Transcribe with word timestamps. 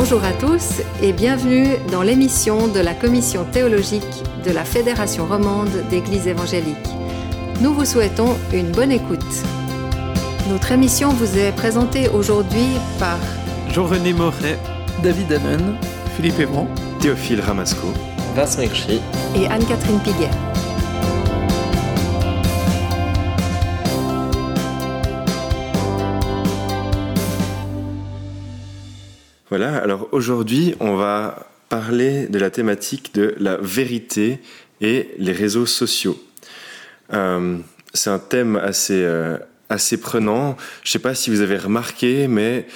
Bonjour 0.00 0.22
à 0.22 0.32
tous 0.32 0.80
et 1.02 1.12
bienvenue 1.12 1.76
dans 1.90 2.02
l'émission 2.02 2.68
de 2.68 2.78
la 2.78 2.94
commission 2.94 3.44
théologique 3.44 4.04
de 4.46 4.52
la 4.52 4.64
Fédération 4.64 5.26
romande 5.26 5.72
d'Églises 5.90 6.28
évangéliques. 6.28 6.76
Nous 7.60 7.74
vous 7.74 7.84
souhaitons 7.84 8.36
une 8.52 8.70
bonne 8.70 8.92
écoute. 8.92 9.18
Notre 10.48 10.70
émission 10.70 11.08
vous 11.08 11.36
est 11.36 11.50
présentée 11.50 12.08
aujourd'hui 12.10 12.78
par 13.00 13.18
Jean-René 13.72 14.12
Moret, 14.12 14.56
David 15.02 15.32
Amen, 15.32 15.74
Philippe 16.14 16.38
Évron, 16.38 16.68
Théophile 17.00 17.40
Ramasco, 17.40 17.88
Vincent 18.36 18.62
Hirschi 18.62 19.00
et 19.34 19.48
Anne-Catherine 19.48 19.98
Piguet. 19.98 20.47
Voilà, 29.50 29.78
alors 29.78 30.08
aujourd'hui, 30.12 30.74
on 30.78 30.96
va 30.96 31.48
parler 31.70 32.26
de 32.26 32.38
la 32.38 32.50
thématique 32.50 33.14
de 33.14 33.34
la 33.38 33.56
vérité 33.56 34.40
et 34.82 35.08
les 35.16 35.32
réseaux 35.32 35.64
sociaux. 35.64 36.22
Euh, 37.14 37.56
c'est 37.94 38.10
un 38.10 38.18
thème 38.18 38.56
assez, 38.56 39.02
euh, 39.02 39.38
assez 39.70 39.98
prenant. 39.98 40.58
Je 40.82 40.90
ne 40.90 40.92
sais 40.92 40.98
pas 40.98 41.14
si 41.14 41.30
vous 41.30 41.40
avez 41.40 41.56
remarqué, 41.56 42.28
mais 42.28 42.66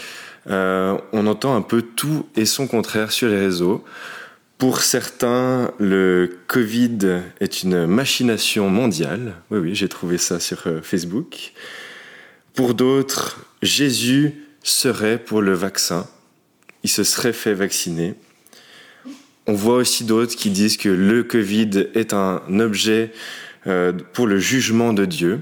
euh, 0.49 0.97
on 1.13 1.27
entend 1.27 1.55
un 1.55 1.61
peu 1.61 1.83
tout 1.83 2.27
et 2.37 2.47
son 2.47 2.67
contraire 2.67 3.13
sur 3.13 3.29
les 3.29 3.39
réseaux. 3.39 3.85
Pour 4.57 4.81
certains, 4.81 5.73
le 5.79 6.39
Covid 6.47 7.21
est 7.41 7.65
une 7.65 7.85
machination 7.85 8.71
mondiale. 8.71 9.35
Oui, 9.51 9.59
oui, 9.59 9.75
j'ai 9.75 9.89
trouvé 9.89 10.17
ça 10.17 10.41
sur 10.41 10.63
Facebook. 10.83 11.53
Pour 12.55 12.73
d'autres, 12.73 13.45
Jésus 13.61 14.47
serait 14.63 15.19
pour 15.19 15.43
le 15.43 15.53
vaccin 15.53 16.07
il 16.83 16.91
se 16.91 17.05
serait 17.05 17.33
fait 17.33 17.55
vacciner. 17.55 18.15
On 19.47 19.55
voit 19.55 19.77
aussi 19.77 20.05
d'autres 20.05 20.37
qui 20.37 20.51
disent 20.51 20.77
que 20.77 20.89
le 20.89 21.25
Covid 21.25 21.89
est 21.95 22.13
un 22.13 22.43
objet 22.61 23.13
euh, 23.67 23.93
pour 24.13 24.27
le 24.27 24.39
jugement 24.39 24.93
de 24.93 25.05
Dieu. 25.05 25.41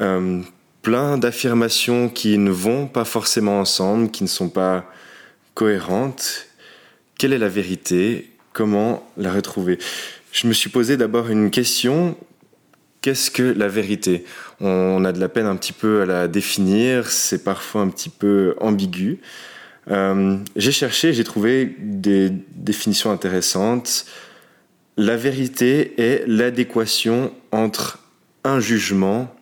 Euh, 0.00 0.40
plein 0.82 1.16
d'affirmations 1.16 2.10
qui 2.10 2.36
ne 2.36 2.50
vont 2.50 2.86
pas 2.86 3.04
forcément 3.04 3.60
ensemble, 3.60 4.10
qui 4.10 4.22
ne 4.22 4.28
sont 4.28 4.50
pas 4.50 4.90
cohérentes. 5.54 6.46
Quelle 7.16 7.32
est 7.32 7.38
la 7.38 7.48
vérité? 7.48 8.30
Comment 8.52 9.10
la 9.16 9.32
retrouver? 9.32 9.78
Je 10.32 10.46
me 10.46 10.52
suis 10.52 10.68
posé 10.68 10.96
d'abord 10.96 11.28
une 11.28 11.50
question. 11.50 12.16
Qu'est-ce 13.00 13.30
que 13.30 13.42
la 13.42 13.68
vérité? 13.68 14.24
On 14.60 15.04
a 15.04 15.12
de 15.12 15.20
la 15.20 15.28
peine 15.28 15.46
un 15.46 15.56
petit 15.56 15.72
peu 15.72 16.02
à 16.02 16.06
la 16.06 16.28
définir, 16.28 17.10
c'est 17.10 17.44
parfois 17.44 17.82
un 17.82 17.88
petit 17.88 18.08
peu 18.08 18.54
ambigu. 18.60 19.20
Euh, 19.90 20.38
j'ai 20.56 20.72
cherché, 20.72 21.12
j'ai 21.12 21.24
trouvé 21.24 21.76
des 21.78 22.30
définitions 22.54 23.10
intéressantes. 23.10 24.06
La 24.96 25.16
vérité 25.16 26.00
est 26.00 26.24
l'adéquation 26.26 27.32
entre 27.52 27.98
un 28.44 28.60
jugement 28.60 29.34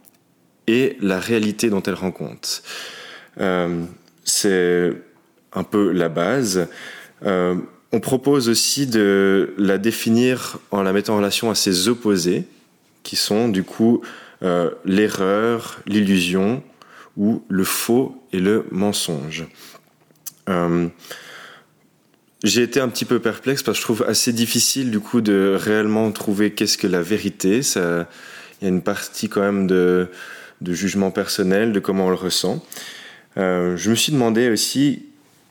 et 0.67 0.97
la 1.01 1.19
réalité 1.19 1.71
dont 1.71 1.83
elle 1.83 1.95
rend 1.95 2.13
compte. 2.13 2.63
Euh, 3.41 3.85
c'est 4.25 4.93
un 5.53 5.65
peu 5.65 5.93
la 5.93 6.09
base. 6.09 6.69
Euh, 7.25 7.57
on 7.93 8.01
propose 8.01 8.49
aussi 8.49 8.87
de 8.87 9.55
la 9.59 9.79
définir 9.79 10.59
en 10.71 10.83
la 10.83 10.93
mettant 10.93 11.15
en 11.15 11.17
relation 11.19 11.51
à 11.51 11.55
ses 11.55 11.89
opposés, 11.89 12.45
qui 13.03 13.17
sont 13.17 13.49
du 13.49 13.65
coup 13.65 14.03
l'erreur, 14.85 15.81
l'illusion 15.87 16.65
ou 17.17 17.45
le 17.49 17.63
faux 17.63 18.21
et 18.33 18.41
le 18.41 18.67
mensonge. 18.73 19.47
Euh, 20.53 20.89
j'ai 22.45 22.63
été 22.63 22.81
un 22.81 22.89
petit 22.89 23.05
peu 23.05 23.21
perplexe 23.21 23.63
parce 23.63 23.79
que 23.79 23.81
je 23.81 23.85
trouve 23.85 24.05
assez 24.09 24.33
difficile 24.33 24.91
du 24.91 25.01
coup 25.01 25.21
de 25.21 25.57
réellement 25.59 26.11
trouver 26.11 26.53
qu'est-ce 26.53 26.77
que 26.77 26.87
la 26.87 27.03
vérité. 27.03 27.61
Il 27.61 28.63
y 28.63 28.67
a 28.67 28.69
une 28.69 28.83
partie 28.83 29.29
quand 29.29 29.41
même 29.41 29.67
de, 29.67 30.09
de 30.61 30.73
jugement 30.73 31.11
personnel, 31.11 31.73
de 31.73 31.81
comment 31.81 32.07
on 32.07 32.11
le 32.11 32.17
ressent. 32.17 32.65
Euh, 33.37 33.77
je 33.77 33.91
me 33.91 33.95
suis 33.95 34.13
demandé 34.13 34.51
aussi 34.51 35.07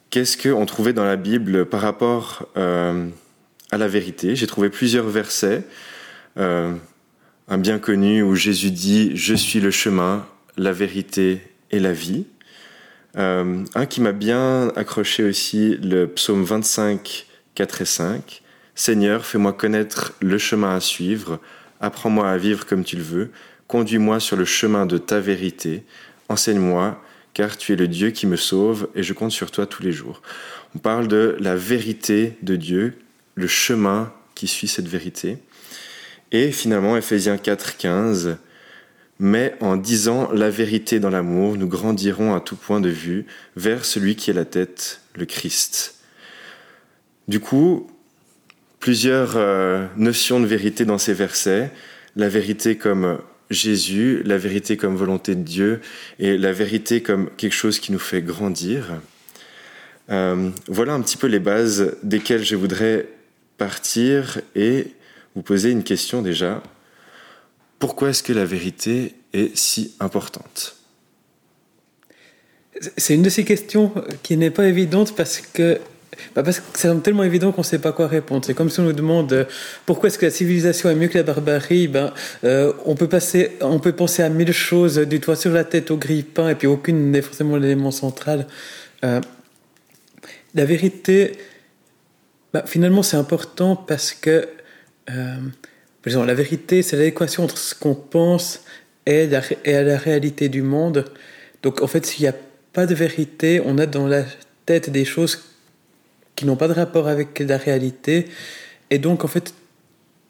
qu'est-ce 0.10 0.38
qu'on 0.38 0.66
trouvait 0.66 0.94
dans 0.94 1.06
la 1.06 1.16
Bible 1.16 1.66
par 1.66 1.82
rapport 1.82 2.48
euh, 2.58 3.08
à 3.72 3.78
la 3.78 3.88
vérité. 3.88 4.36
J'ai 4.36 4.48
trouvé 4.48 4.70
plusieurs 4.70 5.08
versets. 5.08 5.64
Un 6.38 7.58
bien 7.58 7.80
connu 7.80 8.22
où 8.22 8.36
Jésus 8.36 8.72
dit⁇ 8.72 9.10
Je 9.16 9.36
suis 9.36 9.60
le 9.60 9.72
chemin, 9.72 10.26
la 10.58 10.72
vérité 10.72 11.42
et 11.72 11.80
la 11.80 11.92
vie⁇ 11.92 12.20
euh, 13.18 13.64
un 13.76 13.86
qui 13.86 14.02
m'a 14.02 14.12
bien 14.12 14.70
accroché 14.76 15.24
aussi, 15.24 15.78
le 15.78 16.06
psaume 16.08 16.44
25, 16.44 17.26
4 17.56 17.82
et 17.82 17.86
5. 17.86 18.42
Seigneur, 18.76 19.26
fais-moi 19.26 19.54
connaître 19.54 20.14
le 20.22 20.38
chemin 20.38 20.76
à 20.76 20.80
suivre, 20.80 21.40
apprends-moi 21.82 22.30
à 22.30 22.38
vivre 22.38 22.66
comme 22.66 22.84
tu 22.84 22.96
le 22.96 23.04
veux, 23.04 23.32
conduis-moi 23.68 24.20
sur 24.20 24.38
le 24.38 24.46
chemin 24.46 24.86
de 24.86 24.98
ta 24.98 25.20
vérité, 25.20 25.84
enseigne-moi, 26.30 27.02
car 27.34 27.58
tu 27.58 27.74
es 27.74 27.76
le 27.76 27.88
Dieu 27.88 28.12
qui 28.12 28.28
me 28.28 28.36
sauve 28.36 28.90
et 28.96 29.04
je 29.04 29.14
compte 29.14 29.32
sur 29.32 29.52
toi 29.52 29.66
tous 29.66 29.84
les 29.84 29.92
jours. 29.92 30.22
On 30.76 30.80
parle 30.80 31.08
de 31.08 31.36
la 31.40 31.56
vérité 31.56 32.38
de 32.42 32.56
Dieu, 32.56 32.98
le 33.36 33.48
chemin 33.48 34.14
qui 34.36 34.48
suit 34.48 34.68
cette 34.68 34.88
vérité. 34.88 35.38
Et 36.32 36.52
finalement, 36.52 36.98
Ephésiens 36.98 37.38
4, 37.38 37.78
15, 37.78 38.38
mais 39.22 39.54
en 39.60 39.78
disant 39.78 40.32
la 40.32 40.50
vérité 40.50 41.00
dans 41.00 41.12
l'amour, 41.12 41.56
nous 41.56 41.68
grandirons 41.68 42.34
à 42.34 42.42
tout 42.42 42.56
point 42.56 42.82
de 42.82 42.90
vue 42.90 43.28
vers 43.56 43.86
celui 43.86 44.16
qui 44.16 44.32
est 44.32 44.34
la 44.34 44.46
tête, 44.46 45.02
le 45.14 45.26
Christ. 45.26 46.00
Du 47.28 47.40
coup, 47.40 47.86
plusieurs 48.80 49.34
euh, 49.36 49.86
notions 49.96 50.40
de 50.40 50.48
vérité 50.48 50.86
dans 50.86 50.98
ces 50.98 51.14
versets. 51.14 51.72
La 52.16 52.30
vérité 52.30 52.78
comme 52.78 53.20
Jésus, 53.52 54.24
la 54.26 54.40
vérité 54.40 54.76
comme 54.76 54.96
volonté 54.96 55.36
de 55.36 55.44
Dieu 55.44 55.82
et 56.18 56.36
la 56.36 56.52
vérité 56.52 57.04
comme 57.04 57.30
quelque 57.38 57.54
chose 57.54 57.80
qui 57.80 57.92
nous 57.92 58.00
fait 58.00 58.24
grandir. 58.24 59.02
Euh, 60.10 60.50
voilà 60.68 60.94
un 60.94 61.02
petit 61.02 61.18
peu 61.18 61.28
les 61.28 61.40
bases 61.40 61.96
desquelles 62.02 62.44
je 62.44 62.56
voudrais 62.56 63.08
partir 63.60 64.42
et 64.56 64.88
vous 65.36 65.44
poser 65.44 65.70
une 65.70 65.84
question 65.84 66.24
déjà 66.24 66.64
pourquoi 67.82 68.12
est-ce 68.12 68.22
que 68.22 68.32
la 68.32 68.46
vérité 68.46 69.16
est 69.34 69.58
si 69.58 69.96
importante? 70.00 70.76
C'est 72.96 73.16
une 73.16 73.24
de 73.24 73.30
ces 73.30 73.44
questions 73.44 73.92
qui 74.22 74.38
n'est 74.38 74.52
pas 74.52 74.68
évidente 74.68 75.16
parce 75.16 75.42
que 75.42 75.80
bah 76.36 76.44
parce 76.44 76.60
que 76.60 76.66
c'est 76.76 77.02
tellement 77.02 77.24
évident 77.24 77.52
qu'on 77.52 77.62
ne 77.62 77.66
sait 77.66 77.80
pas 77.80 77.92
quoi 77.92 78.08
répondre. 78.08 78.46
C'est 78.46 78.54
comme 78.54 78.70
si 78.70 78.80
on 78.82 78.84
nous 78.84 78.94
demande 78.94 79.34
euh, 79.34 79.46
pourquoi 79.86 80.08
est-ce 80.08 80.20
que 80.20 80.26
la 80.26 80.32
civilisation 80.32 80.90
est 80.90 80.96
mieux 80.96 81.08
que 81.08 81.18
la 81.18 81.24
barbarie? 81.24 81.88
Ben, 81.88 82.14
euh, 82.44 82.72
on, 82.86 82.94
peut 82.96 83.08
passer, 83.08 83.58
on 83.62 83.80
peut 83.80 83.94
penser 83.94 84.22
à 84.22 84.30
mille 84.30 84.52
choses, 84.54 85.00
du 85.00 85.20
toit 85.20 85.36
sur 85.36 85.52
la 85.52 85.64
tête 85.64 85.90
au 85.90 85.98
grille-pain, 85.98 86.50
et 86.50 86.56
puis 86.56 86.68
aucune 86.68 87.10
n'est 87.10 87.24
forcément 87.24 87.58
l'élément 87.58 87.92
central. 87.92 88.46
Euh, 89.04 89.22
la 90.54 90.66
vérité, 90.66 91.38
bah, 92.54 92.64
finalement, 92.68 93.02
c'est 93.02 93.18
important 93.18 93.76
parce 93.76 94.14
que 94.14 94.48
exemple, 96.06 96.28
la 96.28 96.34
vérité, 96.34 96.82
c'est 96.82 96.98
l'équation 96.98 97.44
entre 97.44 97.58
ce 97.58 97.76
qu'on 97.76 97.96
pense 97.96 98.64
et 99.06 99.28
la, 99.28 99.42
et 99.66 99.84
la 99.84 99.98
réalité 99.98 100.50
du 100.50 100.62
monde. 100.62 101.06
Donc, 101.64 101.82
en 101.82 101.88
fait, 101.88 102.06
s'il 102.06 102.24
n'y 102.24 102.30
a 102.30 102.36
pas 102.74 102.86
de 102.86 102.96
vérité, 102.96 103.62
on 103.66 103.78
a 103.78 103.86
dans 103.86 104.08
la 104.08 104.24
tête 104.66 104.90
des 104.90 105.06
choses 105.06 105.44
qui 106.36 106.46
n'ont 106.46 106.56
pas 106.56 106.68
de 106.68 106.74
rapport 106.74 107.08
avec 107.08 107.40
la 107.40 107.58
réalité. 107.58 108.28
Et 108.90 108.98
donc, 108.98 109.24
en 109.24 109.28
fait, 109.28 109.54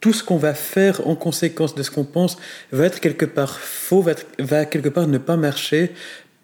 tout 0.01 0.13
ce 0.13 0.23
qu'on 0.23 0.37
va 0.37 0.53
faire 0.53 1.07
en 1.07 1.15
conséquence 1.15 1.75
de 1.75 1.83
ce 1.83 1.91
qu'on 1.91 2.03
pense 2.03 2.37
va 2.71 2.85
être 2.85 2.99
quelque 2.99 3.25
part 3.25 3.59
faux, 3.59 4.01
va, 4.01 4.13
va, 4.39 4.65
quelque 4.65 4.89
part 4.89 5.07
ne 5.07 5.19
pas 5.19 5.37
marcher 5.37 5.91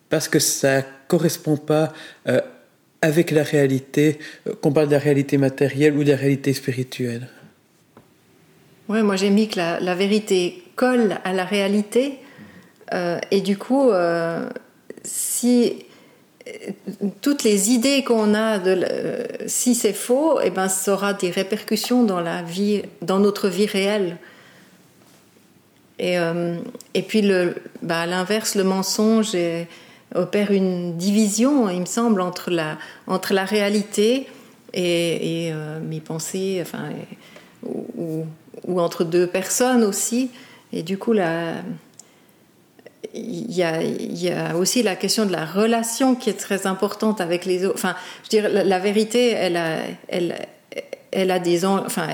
parce 0.09 0.27
que 0.27 0.39
ça 0.39 0.83
correspond 1.07 1.57
pas 1.57 1.91
euh, 2.27 2.39
avec 3.01 3.31
la 3.31 3.43
réalité, 3.43 4.19
euh, 4.47 4.53
qu'on 4.61 4.71
parle 4.71 4.87
de 4.87 4.93
la 4.93 4.99
réalité 4.99 5.37
matérielle 5.37 5.95
ou 5.95 6.03
de 6.03 6.11
la 6.11 6.17
réalité 6.17 6.53
spirituelle. 6.53 7.27
Oui, 8.89 9.01
moi 9.01 9.17
j'ai 9.17 9.29
mis 9.29 9.49
que 9.49 9.57
la, 9.57 9.95
vérité 9.95 10.63
colle 10.75 11.17
à 11.25 11.33
la 11.33 11.43
réalité. 11.43 12.19
Euh, 12.93 13.19
et 13.31 13.41
du 13.41 13.57
coup, 13.57 13.89
euh, 13.89 14.47
si 15.03 15.83
euh, 16.47 16.51
toutes 17.21 17.43
les 17.43 17.71
idées 17.71 18.05
qu'on 18.05 18.33
a, 18.33 18.59
de, 18.59 18.85
si 19.45 19.75
c'est 19.75 19.91
faux, 19.91 20.39
eh 20.41 20.51
ben, 20.51 20.69
ça 20.69 20.93
aura 20.93 21.13
des 21.13 21.31
répercussions 21.31 22.03
dans, 22.03 22.21
la 22.21 22.43
vie, 22.43 22.83
dans 23.01 23.19
notre 23.19 23.49
vie 23.49 23.65
réelle. 23.65 24.17
Et, 25.99 26.15
et 26.93 27.01
puis, 27.01 27.23
le, 27.23 27.55
bah, 27.81 28.01
à 28.01 28.05
l'inverse, 28.05 28.53
le 28.53 28.63
mensonge 28.63 29.35
opère 30.13 30.51
une 30.51 30.95
division, 30.95 31.71
il 31.71 31.79
me 31.79 31.85
semble, 31.85 32.21
entre 32.21 32.51
la, 32.51 32.77
entre 33.07 33.33
la 33.33 33.45
réalité 33.45 34.27
et, 34.75 35.47
et 35.47 35.53
mes 35.81 35.99
pensées, 35.99 36.59
enfin, 36.61 36.91
ou, 37.63 38.25
entre 38.67 39.03
deux 39.03 39.27
personnes 39.27 39.83
aussi. 39.83 40.29
Et 40.73 40.83
du 40.83 40.97
coup, 40.97 41.13
il 43.13 43.51
y, 43.51 43.63
a, 43.63 44.55
aussi 44.55 44.83
la 44.83 44.95
question 44.95 45.25
de 45.25 45.31
la 45.31 45.45
relation 45.45 46.15
qui 46.15 46.29
est 46.29 46.39
très 46.39 46.67
importante 46.67 47.21
avec 47.21 47.45
les 47.45 47.65
autres. 47.65 47.75
Enfin, 47.75 47.95
je 48.23 48.37
veux 48.37 48.41
dire, 48.41 48.51
la, 48.51 48.63
la 48.63 48.79
vérité, 48.79 49.31
elle 49.31 49.57
a, 49.57 49.79
elle, 50.09 50.35
elle 51.11 51.31
a 51.31 51.39
des, 51.39 51.65
enfin, 51.65 52.07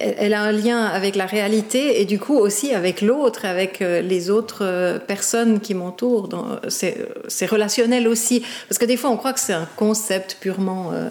elle 0.00 0.34
a 0.34 0.42
un 0.42 0.52
lien 0.52 0.84
avec 0.86 1.14
la 1.14 1.26
réalité 1.26 2.00
et 2.00 2.04
du 2.06 2.18
coup 2.18 2.36
aussi 2.36 2.74
avec 2.74 3.02
l'autre, 3.02 3.44
avec 3.44 3.82
euh, 3.82 4.00
les 4.00 4.30
autres 4.30 4.64
euh, 4.64 4.98
personnes 4.98 5.60
qui 5.60 5.74
m'entourent. 5.74 6.28
C'est 6.68 7.46
relationnel 7.46 8.08
aussi. 8.08 8.42
Parce 8.68 8.78
que 8.78 8.86
des 8.86 8.96
fois, 8.96 9.10
on 9.10 9.16
croit 9.16 9.32
que 9.32 9.40
c'est 9.40 9.52
un 9.52 9.68
concept 9.76 10.38
purement... 10.40 10.92
Euh, 10.92 11.08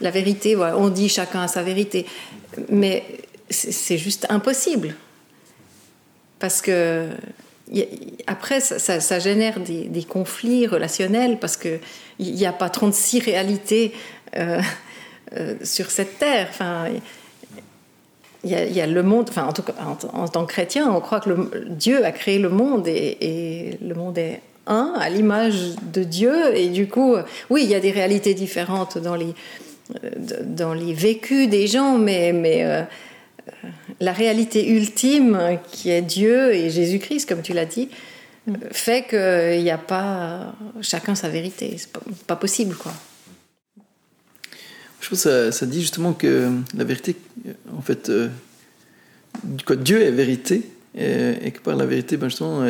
la 0.00 0.10
vérité, 0.10 0.54
voilà, 0.54 0.76
on 0.76 0.88
dit 0.88 1.08
chacun 1.08 1.46
sa 1.48 1.62
vérité. 1.62 2.06
Mais 2.68 3.04
c'est 3.48 3.98
juste 3.98 4.26
impossible. 4.28 4.94
Parce 6.38 6.62
que 6.62 7.08
après, 8.26 8.60
ça, 8.60 9.00
ça, 9.00 9.18
génère 9.18 9.60
des, 9.60 10.04
conflits 10.04 10.66
relationnels 10.66 11.38
parce 11.38 11.56
qu'il 11.56 11.80
n'y 12.18 12.46
a 12.46 12.52
pas 12.52 12.68
36 12.68 13.20
réalités 13.20 13.92
euh, 14.36 14.60
euh, 15.36 15.54
sur 15.62 15.90
cette 15.90 16.18
terre. 16.18 16.48
Enfin, 16.50 16.86
il 18.42 18.50
y, 18.50 18.80
a, 18.80 18.86
le 18.86 19.02
monde, 19.02 19.26
enfin, 19.28 19.44
en, 19.44 19.52
tout 19.52 19.62
cas, 19.62 19.74
en, 20.12 20.26
tant 20.26 20.46
que 20.46 20.52
chrétien, 20.52 20.90
on 20.90 21.00
croit 21.00 21.20
que 21.20 21.68
Dieu 21.68 22.04
a 22.04 22.10
créé 22.10 22.38
le 22.38 22.48
monde 22.48 22.88
et 22.88 23.78
le 23.82 23.94
monde 23.94 24.18
est 24.18 24.40
un, 24.70 24.94
à 24.96 25.10
l'image 25.10 25.74
de 25.92 26.02
Dieu. 26.02 26.56
Et 26.56 26.68
du 26.68 26.88
coup, 26.88 27.16
oui, 27.50 27.64
il 27.64 27.70
y 27.70 27.74
a 27.74 27.80
des 27.80 27.90
réalités 27.90 28.32
différentes 28.32 28.96
dans 28.96 29.16
les, 29.16 29.34
dans 30.44 30.72
les 30.72 30.94
vécus 30.94 31.48
des 31.48 31.66
gens, 31.66 31.98
mais, 31.98 32.32
mais 32.32 32.64
euh, 32.64 32.82
la 34.00 34.12
réalité 34.12 34.68
ultime, 34.70 35.58
qui 35.70 35.90
est 35.90 36.02
Dieu 36.02 36.54
et 36.54 36.70
Jésus-Christ, 36.70 37.28
comme 37.28 37.42
tu 37.42 37.52
l'as 37.52 37.66
dit, 37.66 37.88
fait 38.70 39.06
qu'il 39.08 39.62
n'y 39.62 39.70
a 39.70 39.78
pas 39.78 40.54
chacun 40.80 41.14
sa 41.14 41.28
vérité. 41.28 41.74
C'est 41.76 41.92
pas, 41.92 42.00
pas 42.26 42.36
possible, 42.36 42.74
quoi. 42.74 42.92
Je 45.00 45.06
trouve 45.06 45.22
que 45.22 45.50
ça, 45.50 45.66
dit 45.66 45.80
justement 45.80 46.12
que 46.12 46.50
la 46.76 46.84
vérité, 46.84 47.16
en 47.76 47.80
fait, 47.80 48.10
euh, 48.10 48.28
quoi, 49.64 49.76
Dieu 49.76 50.02
est 50.02 50.10
vérité, 50.10 50.62
et, 50.94 51.50
que 51.52 51.60
par 51.60 51.74
la 51.76 51.86
vérité, 51.86 52.16
ben 52.16 52.28
justement, 52.28 52.66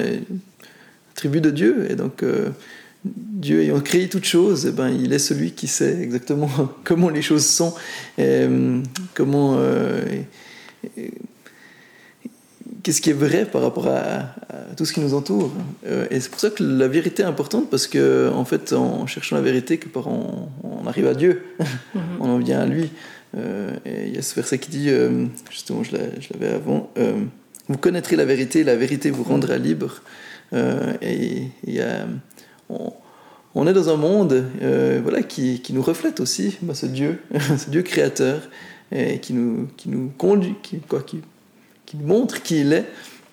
tribu 1.14 1.40
de 1.40 1.50
Dieu. 1.50 1.90
Et 1.90 1.94
donc, 1.94 2.22
euh, 2.22 2.50
Dieu 3.04 3.62
ayant 3.62 3.80
créé 3.80 4.08
toutes 4.08 4.24
choses, 4.24 4.66
eh 4.66 4.72
ben, 4.72 4.88
il 4.88 5.12
est 5.12 5.18
celui 5.18 5.52
qui 5.52 5.66
sait 5.66 6.00
exactement 6.00 6.50
comment 6.84 7.08
les 7.08 7.22
choses 7.22 7.46
sont, 7.46 7.74
et, 8.18 8.46
comment. 9.14 9.56
Euh, 9.58 10.02
qu'est-ce 12.82 13.00
qui 13.00 13.10
est 13.10 13.14
vrai 13.14 13.44
par 13.44 13.62
rapport 13.62 13.88
à, 13.88 14.34
tout 14.76 14.84
ce 14.84 14.92
qui 14.92 15.00
nous 15.00 15.14
entoure. 15.14 15.52
Euh, 15.86 16.06
et 16.10 16.20
c'est 16.20 16.30
pour 16.30 16.40
ça 16.40 16.50
que 16.50 16.62
la 16.62 16.88
vérité 16.88 17.22
est 17.22 17.26
importante, 17.26 17.70
parce 17.70 17.86
que 17.86 18.30
en 18.32 18.44
fait, 18.44 18.72
en 18.72 19.06
cherchant 19.06 19.36
la 19.36 19.42
vérité, 19.42 19.78
que 19.78 19.88
par 19.88 20.08
on, 20.08 20.48
on 20.62 20.86
arrive 20.86 21.06
à 21.06 21.14
Dieu, 21.14 21.42
mhm. 21.94 22.02
on 22.20 22.28
en 22.30 22.38
vient 22.38 22.60
à 22.60 22.66
lui. 22.66 22.90
Euh, 23.36 23.76
et 23.84 24.06
il 24.08 24.14
y 24.14 24.18
a 24.18 24.22
ce 24.22 24.34
verset 24.34 24.58
qui 24.58 24.70
dit, 24.70 24.90
euh, 24.90 25.26
justement, 25.50 25.82
je 25.82 25.92
l'avais 25.92 26.54
avant, 26.54 26.90
vous 27.68 27.78
connaîtrez 27.78 28.16
la 28.16 28.24
vérité, 28.24 28.64
la 28.64 28.74
vérité 28.74 29.10
vous 29.10 29.22
rendra 29.22 29.56
libre. 29.56 30.02
Et 30.52 31.49
y 31.67 31.81
a, 31.81 32.06
on, 33.55 33.67
est 33.67 33.73
dans 33.73 33.88
un 33.88 33.97
monde 33.97 34.44
voilà, 35.02 35.23
qui, 35.23 35.61
qui, 35.61 35.73
nous 35.73 35.82
reflète 35.82 36.20
aussi 36.20 36.56
bah, 36.62 36.75
ce 36.75 36.87
Dieu, 36.87 37.23
ce 37.58 37.70
Dieu 37.70 37.82
créateur, 37.82 38.43
et 38.93 39.20
qui 39.20 39.32
nous, 39.32 39.69
qui 39.76 39.88
nous 39.88 40.11
conduit, 40.17 40.56
qui, 40.62 40.79
quoi, 40.81 41.02
qui 41.02 41.20
qui 41.91 41.97
montre 41.97 42.43
qui 42.43 42.61
il 42.61 42.73
est. 42.73 42.87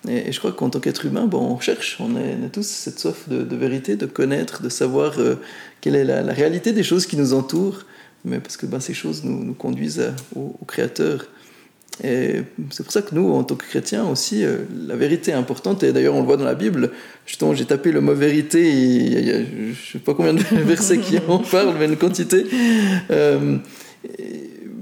Et, 0.08 0.32
je 0.32 0.38
crois 0.38 0.52
qu'en 0.52 0.68
tant 0.70 0.80
qu'être 0.80 1.06
humain, 1.06 1.28
on 1.32 1.60
cherche, 1.60 1.98
on, 2.00 2.16
est, 2.16 2.44
a 2.44 2.48
tous 2.48 2.66
cette 2.66 2.98
soif 2.98 3.28
de, 3.28 3.56
vérité, 3.56 3.94
de 3.96 4.06
connaître, 4.06 4.62
de 4.62 4.68
savoir 4.68 5.18
euh, 5.18 5.36
quelle 5.80 5.94
est 5.94 6.04
la, 6.04 6.32
réalité 6.32 6.72
des 6.72 6.82
choses 6.82 7.06
qui 7.06 7.16
nous 7.16 7.34
entourent, 7.34 7.84
mais 8.24 8.40
parce 8.40 8.56
que 8.56 8.66
ben, 8.66 8.80
ces 8.80 8.94
choses 8.94 9.22
nous 9.24 9.54
conduisent 9.54 10.12
au, 10.34 10.56
Créateur. 10.66 11.26
Et 12.04 12.42
c'est 12.70 12.82
pour 12.82 12.92
ça 12.92 13.02
que 13.02 13.14
nous, 13.14 13.32
en 13.32 13.42
tant 13.42 13.56
que 13.56 13.64
chrétiens 13.64 14.06
aussi, 14.06 14.44
euh, 14.44 14.58
la 14.86 14.94
vérité 14.96 15.32
est 15.32 15.34
importante. 15.34 15.82
Et 15.82 15.92
d'ailleurs, 15.92 16.14
on 16.14 16.20
le 16.20 16.26
voit 16.26 16.36
dans 16.36 16.44
la 16.44 16.54
Bible. 16.54 16.90
Justement, 17.26 17.54
j'ai 17.54 17.64
tapé 17.64 17.90
le 17.90 18.00
mot 18.00 18.14
vérité. 18.14 18.70
il 18.70 19.26
y 19.26 19.30
a, 19.30 19.38
je 19.38 19.70
ne 19.70 19.74
sais 19.92 19.98
pas 19.98 20.14
combien 20.14 20.34
de 20.34 20.42
versets 20.64 20.98
qui 20.98 21.18
en 21.26 21.38
parlent, 21.50 21.74
mais 21.78 21.86
une 21.86 21.96
quantité. 21.96 22.46
Euh, 23.10 23.58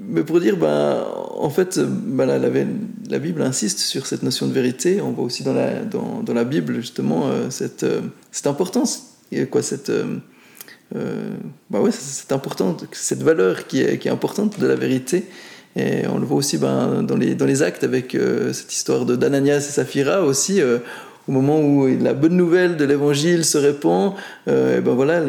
mais 0.09 0.23
pour 0.23 0.41
dire, 0.41 0.57
ben, 0.57 1.05
en 1.37 1.51
fait, 1.51 1.79
ben, 1.79 2.27
la, 2.27 2.39
la, 2.39 3.19
Bible 3.19 3.43
insiste 3.43 3.79
sur 3.79 4.07
cette 4.07 4.23
notion 4.23 4.47
de 4.47 4.53
vérité. 4.53 5.01
On 5.01 5.13
voit 5.13 5.25
aussi 5.25 5.43
dans 5.43 5.55
la, 5.55 5.85
dans, 5.85 6.23
dans 6.23 6.35
la 6.35 6.45
Bible, 6.45 6.77
justement, 6.77 7.29
euh, 7.29 7.49
cette, 7.51 7.87
cette 8.31 8.47
importance, 8.47 9.17
quoi, 9.51 9.63
cette, 9.63 9.91
bah 10.93 11.81
ouais, 11.81 11.91
cette, 11.91 12.33
cette 12.93 13.23
valeur 13.23 13.67
qui 13.67 13.81
est, 13.81 13.99
qui 13.99 14.09
est, 14.09 14.11
importante 14.11 14.61
de 14.61 14.67
la 14.67 14.77
vérité. 14.77 15.25
Et 15.77 16.07
on 16.09 16.19
le 16.19 16.25
voit 16.25 16.39
aussi 16.39 16.59
ben, 16.59 17.03
dans, 17.03 17.17
les, 17.17 17.63
actes 17.63 17.85
avec 17.85 18.17
cette 18.53 18.73
histoire 18.73 19.05
de 19.05 19.15
d'Ananias 19.15 19.59
et 19.59 19.61
Saphira 19.61 20.23
aussi, 20.23 20.63
au 20.63 21.33
moment 21.33 21.61
où 21.61 21.87
la 21.87 22.15
bonne 22.15 22.35
nouvelle 22.35 22.79
de 22.79 22.85
l'évangile 22.87 23.45
se 23.45 23.59
répand, 23.59 24.15
et 24.47 24.81
ben 24.81 24.95
voilà, 24.95 25.21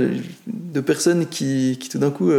de 0.48 0.80
personnes 0.80 1.26
qui, 1.26 1.78
tout 1.92 1.98
d'un 1.98 2.12
coup 2.12 2.32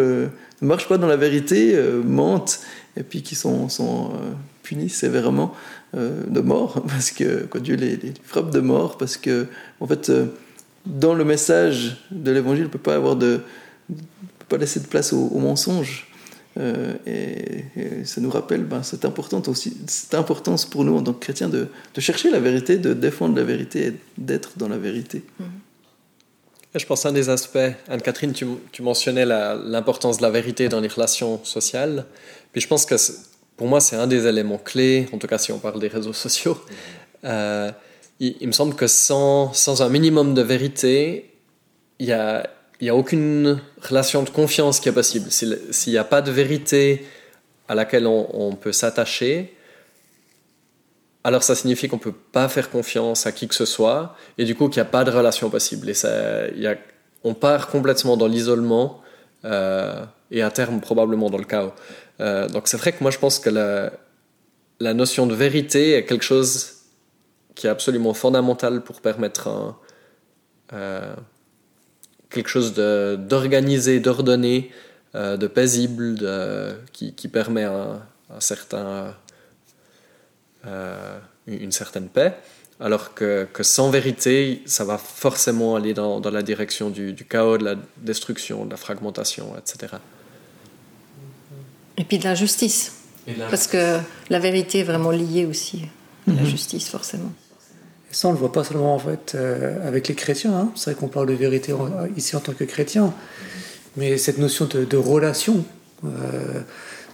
ne 0.62 0.66
marchent 0.66 0.88
pas 0.88 0.98
dans 0.98 1.06
la 1.06 1.16
vérité, 1.16 1.74
euh, 1.74 2.02
mentent, 2.02 2.60
et 2.96 3.02
puis 3.02 3.22
qui 3.22 3.34
sont, 3.34 3.68
sont 3.68 4.10
euh, 4.10 4.32
punis 4.62 4.88
sévèrement 4.88 5.54
euh, 5.96 6.24
de 6.26 6.40
mort, 6.40 6.82
parce 6.88 7.10
que 7.10 7.46
Dieu 7.58 7.76
les, 7.76 7.98
frappe 8.24 8.50
de 8.50 8.60
mort, 8.60 8.98
parce 8.98 9.16
que, 9.16 9.46
en 9.80 9.86
fait, 9.86 10.10
dans 10.86 11.14
le 11.14 11.24
message 11.24 12.04
de 12.10 12.30
l'évangile, 12.30 12.64
ne 12.64 12.68
peut 12.68 12.78
pas 12.78 13.00
peut 13.00 13.40
pas 14.48 14.56
laisser 14.56 14.80
de 14.80 14.86
place 14.86 15.12
au, 15.12 15.38
mensonge. 15.38 16.07
Et, 16.58 18.04
ça 18.04 18.20
nous 18.20 18.30
rappelle 18.30 18.64
ben, 18.64 18.82
cette, 18.82 19.04
importance 19.04 19.48
aussi, 19.48 19.76
cette 19.86 20.14
importance 20.14 20.66
pour 20.66 20.84
nous 20.84 20.96
en 20.96 21.02
tant 21.02 21.12
que 21.12 21.20
chrétiens 21.20 21.48
de, 21.48 21.68
de 21.94 22.00
chercher 22.00 22.30
la 22.30 22.40
vérité, 22.40 22.78
de 22.78 22.94
défendre 22.94 23.36
la 23.36 23.44
vérité 23.44 23.86
et 23.86 23.92
d'être 24.16 24.52
dans 24.56 24.68
la 24.68 24.78
vérité. 24.78 25.22
Mm-hmm. 25.40 25.44
Je 26.78 26.86
pense 26.86 27.06
un 27.06 27.12
des 27.12 27.28
aspects, 27.28 27.58
Anne-Catherine, 27.88 28.32
tu, 28.32 28.46
tu, 28.72 28.82
mentionnais 28.82 29.24
l'importance 29.24 30.18
de 30.18 30.22
la 30.22 30.30
vérité 30.30 30.68
dans 30.68 30.80
les 30.80 30.88
relations 30.88 31.42
sociales. 31.44 32.04
Puis 32.52 32.60
je 32.60 32.68
pense 32.68 32.84
que 32.84 32.96
pour 33.56 33.66
moi, 33.66 33.80
c'est 33.80 33.96
un 33.96 34.06
des 34.06 34.26
éléments 34.26 34.58
clés, 34.58 35.08
en 35.12 35.18
tout 35.18 35.26
cas 35.26 35.38
si 35.38 35.50
on 35.50 35.58
parle 35.58 35.80
des 35.80 35.88
réseaux 35.88 36.12
sociaux. 36.12 36.58
Euh, 37.24 37.72
il, 38.20 38.46
me 38.46 38.52
semble 38.52 38.74
que 38.74 38.86
sans, 38.86 39.52
sans 39.52 39.82
un 39.82 39.88
minimum 39.88 40.34
de 40.34 40.42
vérité, 40.42 41.30
il 41.98 42.06
n'y 42.06 42.12
a, 42.12 42.48
y 42.86 42.90
a 42.90 42.94
aucune 42.94 43.60
relation 43.82 44.22
de 44.22 44.30
confiance 44.30 44.80
qui 44.80 44.88
est 44.88 44.92
possible. 44.92 45.30
S'il 45.30 45.92
n'y 45.92 45.98
a 45.98 46.04
pas 46.04 46.22
de 46.22 46.30
vérité 46.30 47.06
à 47.68 47.74
laquelle 47.74 48.06
on, 48.06 48.54
peut 48.54 48.72
s'attacher, 48.72 49.54
alors 51.24 51.42
ça 51.42 51.54
signifie 51.54 51.88
qu'on 51.88 51.96
ne 51.96 52.02
peut 52.02 52.12
pas 52.12 52.48
faire 52.48 52.70
confiance 52.70 53.26
à 53.26 53.32
qui 53.32 53.48
que 53.48 53.54
ce 53.54 53.66
soit, 53.66 54.16
et 54.38 54.44
du 54.44 54.54
coup 54.54 54.68
qu'il 54.68 54.80
n'y 54.80 54.88
a 54.88 54.90
pas 54.90 55.04
de 55.04 55.10
relation 55.10 55.50
possible. 55.50 55.90
Et 55.90 55.94
ça, 55.94 56.10
on 57.24 57.34
part 57.34 57.68
complètement 57.68 58.16
dans 58.16 58.28
l'isolement, 58.28 59.02
euh, 59.44 60.04
et 60.30 60.42
à 60.42 60.50
terme 60.50 60.80
probablement 60.80 61.30
dans 61.30 61.38
le 61.38 61.44
chaos. 61.44 61.72
Euh, 62.20 62.48
donc 62.48 62.68
c'est 62.68 62.76
vrai 62.76 62.92
que 62.92 63.02
moi 63.02 63.10
je 63.10 63.18
pense 63.18 63.38
que 63.38 63.50
la, 63.50 63.92
la, 64.80 64.94
notion 64.94 65.26
de 65.26 65.34
vérité 65.34 65.92
est 65.92 66.04
quelque 66.04 66.24
chose 66.24 66.78
qui 67.54 67.66
est 67.66 67.70
absolument 67.70 68.14
fondamental 68.14 68.82
pour 68.82 69.00
permettre 69.00 69.48
un, 69.48 69.76
euh, 70.72 71.14
quelque 72.30 72.48
chose 72.48 72.74
d'organisé, 72.74 74.00
d'ordonné, 74.00 74.70
de 75.14 75.46
paisible, 75.46 76.14
de, 76.14 76.74
qui, 76.92 77.14
qui, 77.14 77.28
permet 77.28 77.64
un, 77.64 78.00
un 78.34 78.40
certain 78.40 79.14
euh, 80.66 81.18
une 81.46 81.72
certaine 81.72 82.08
paix, 82.08 82.34
alors 82.78 83.14
que, 83.14 83.48
que, 83.50 83.62
sans 83.62 83.88
vérité, 83.90 84.60
ça 84.66 84.84
va 84.84 84.98
forcément 84.98 85.76
aller 85.76 85.94
dans, 85.94 86.20
dans 86.20 86.30
la 86.30 86.42
direction 86.42 86.90
du, 86.90 87.14
du, 87.14 87.24
chaos, 87.24 87.56
de 87.56 87.64
la 87.64 87.74
destruction, 87.96 88.66
de 88.66 88.70
la 88.70 88.76
fragmentation, 88.76 89.54
etc. 89.56 89.94
Et 91.96 92.04
puis 92.04 92.18
de 92.18 92.24
la 92.24 92.34
justice. 92.34 92.96
Parce 93.48 93.66
que 93.66 93.98
la 94.28 94.38
vérité 94.40 94.80
est 94.80 94.84
vraiment 94.84 95.10
liée 95.10 95.46
aussi 95.46 95.84
à 96.26 96.32
la 96.32 96.44
justice, 96.44 96.90
forcément. 96.90 97.32
Ça, 98.10 98.28
on 98.28 98.30
ne 98.30 98.36
le 98.36 98.40
voit 98.40 98.52
pas 98.52 98.64
seulement 98.64 98.94
en 98.94 98.98
fait, 98.98 99.32
euh, 99.34 99.86
avec 99.86 100.08
les 100.08 100.14
chrétiens. 100.14 100.54
Hein. 100.54 100.72
C'est 100.74 100.92
vrai 100.92 101.00
qu'on 101.00 101.08
parle 101.08 101.26
de 101.26 101.34
vérité 101.34 101.74
ici 102.16 102.36
en 102.36 102.40
tant 102.40 102.52
que 102.52 102.64
chrétien. 102.64 103.12
Mais 103.96 104.16
cette 104.16 104.38
notion 104.38 104.66
de, 104.66 104.84
de 104.84 104.96
relation, 104.96 105.64
euh, 106.04 106.60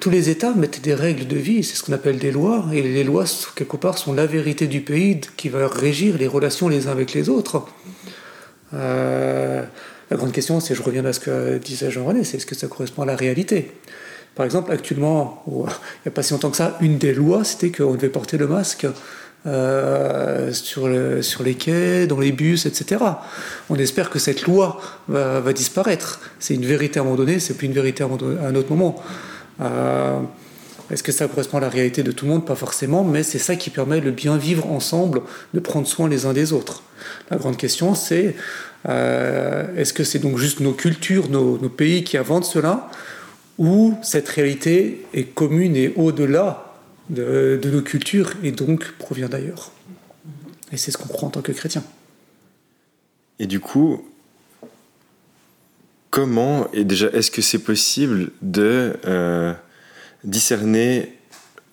tous 0.00 0.10
les 0.10 0.28
États 0.28 0.54
mettent 0.54 0.82
des 0.82 0.94
règles 0.94 1.26
de 1.26 1.36
vie, 1.36 1.64
c'est 1.64 1.76
ce 1.76 1.82
qu'on 1.82 1.92
appelle 1.92 2.18
des 2.18 2.30
lois, 2.30 2.66
et 2.72 2.82
les 2.82 3.04
lois, 3.04 3.24
quelque 3.56 3.76
part, 3.76 3.96
sont 3.98 4.12
la 4.12 4.26
vérité 4.26 4.66
du 4.66 4.82
pays 4.82 5.20
qui 5.36 5.48
va 5.48 5.66
régir 5.66 6.18
les 6.18 6.26
relations 6.26 6.68
les 6.68 6.88
uns 6.88 6.90
avec 6.90 7.14
les 7.14 7.28
autres. 7.28 7.64
Euh, 8.74 9.64
la 10.10 10.16
grande 10.16 10.32
question, 10.32 10.60
c'est, 10.60 10.74
je 10.74 10.82
reviens 10.82 11.04
à 11.04 11.12
ce 11.12 11.20
que 11.20 11.58
disait 11.58 11.90
Jean-René, 11.90 12.24
c'est 12.24 12.36
est-ce 12.36 12.46
que 12.46 12.54
ça 12.54 12.66
correspond 12.66 13.02
à 13.02 13.06
la 13.06 13.16
réalité? 13.16 13.72
Par 14.34 14.44
exemple, 14.44 14.72
actuellement, 14.72 15.42
il 15.46 15.52
n'y 15.60 16.08
a 16.08 16.10
pas 16.10 16.22
si 16.22 16.32
longtemps 16.32 16.50
que 16.50 16.56
ça, 16.56 16.76
une 16.80 16.98
des 16.98 17.14
lois, 17.14 17.44
c'était 17.44 17.70
qu'on 17.70 17.94
devait 17.94 18.08
porter 18.08 18.36
le 18.36 18.46
masque 18.46 18.86
sur, 19.44 20.88
le, 20.88 21.22
sur 21.22 21.42
les 21.42 21.54
quais, 21.54 22.06
dans 22.06 22.18
les 22.18 22.32
bus, 22.32 22.66
etc. 22.66 23.04
On 23.68 23.76
espère 23.76 24.10
que 24.10 24.18
cette 24.18 24.42
loi 24.42 24.80
va, 25.08 25.52
disparaître. 25.52 26.20
C'est 26.38 26.54
une 26.54 26.64
vérité 26.64 26.98
à 26.98 27.02
un 27.02 27.04
moment 27.04 27.16
donné, 27.16 27.40
c'est 27.40 27.54
plus 27.54 27.66
une 27.66 27.74
vérité 27.74 28.02
à 28.02 28.06
un 28.06 28.54
autre 28.54 28.70
moment. 28.70 29.02
Est-ce 30.90 31.02
que 31.02 31.12
ça 31.12 31.26
correspond 31.28 31.58
à 31.58 31.60
la 31.60 31.68
réalité 31.68 32.02
de 32.02 32.12
tout 32.12 32.26
le 32.26 32.32
monde? 32.32 32.44
Pas 32.44 32.54
forcément, 32.54 33.04
mais 33.04 33.22
c'est 33.22 33.38
ça 33.38 33.56
qui 33.56 33.70
permet 33.70 34.00
le 34.00 34.10
bien 34.10 34.36
vivre 34.36 34.70
ensemble, 34.70 35.22
de 35.54 35.60
prendre 35.60 35.86
soin 35.86 36.08
les 36.08 36.26
uns 36.26 36.32
des 36.32 36.52
autres. 36.52 36.82
La 37.30 37.38
grande 37.38 37.56
question, 37.56 37.94
c'est 37.94 38.36
euh, 38.88 39.64
est-ce 39.76 39.92
que 39.94 40.04
c'est 40.04 40.18
donc 40.18 40.36
juste 40.36 40.60
nos 40.60 40.72
cultures, 40.72 41.30
nos, 41.30 41.56
pays 41.68 42.04
qui 42.04 42.18
inventent 42.18 42.44
cela, 42.44 42.90
ou 43.56 43.94
cette 44.02 44.28
réalité 44.28 45.06
est 45.14 45.24
commune 45.24 45.74
et 45.74 45.92
au-delà 45.96 46.63
de, 47.11 47.61
nos 47.64 47.82
cultures 47.82 48.32
et 48.42 48.52
donc 48.52 48.92
provient 48.99 49.28
d'ailleurs 49.28 49.73
Et 50.73 50.76
c'est 50.76 50.90
ce 50.90 50.99
qu'on 50.99 51.08
croit 51.08 51.28
en 51.28 51.30
tant 51.30 51.42
que 51.42 51.52
chrétien. 51.52 51.84
Et 53.38 53.46
du 53.46 53.61
coup, 53.61 54.06
comment 56.11 56.70
et 56.73 56.84
déjà 56.84 57.08
est-ce 57.08 57.30
que 57.30 57.42
c'est 57.42 57.58
possible 57.58 58.30
de 58.42 58.94
euh, 59.06 59.52
discerner 60.23 61.18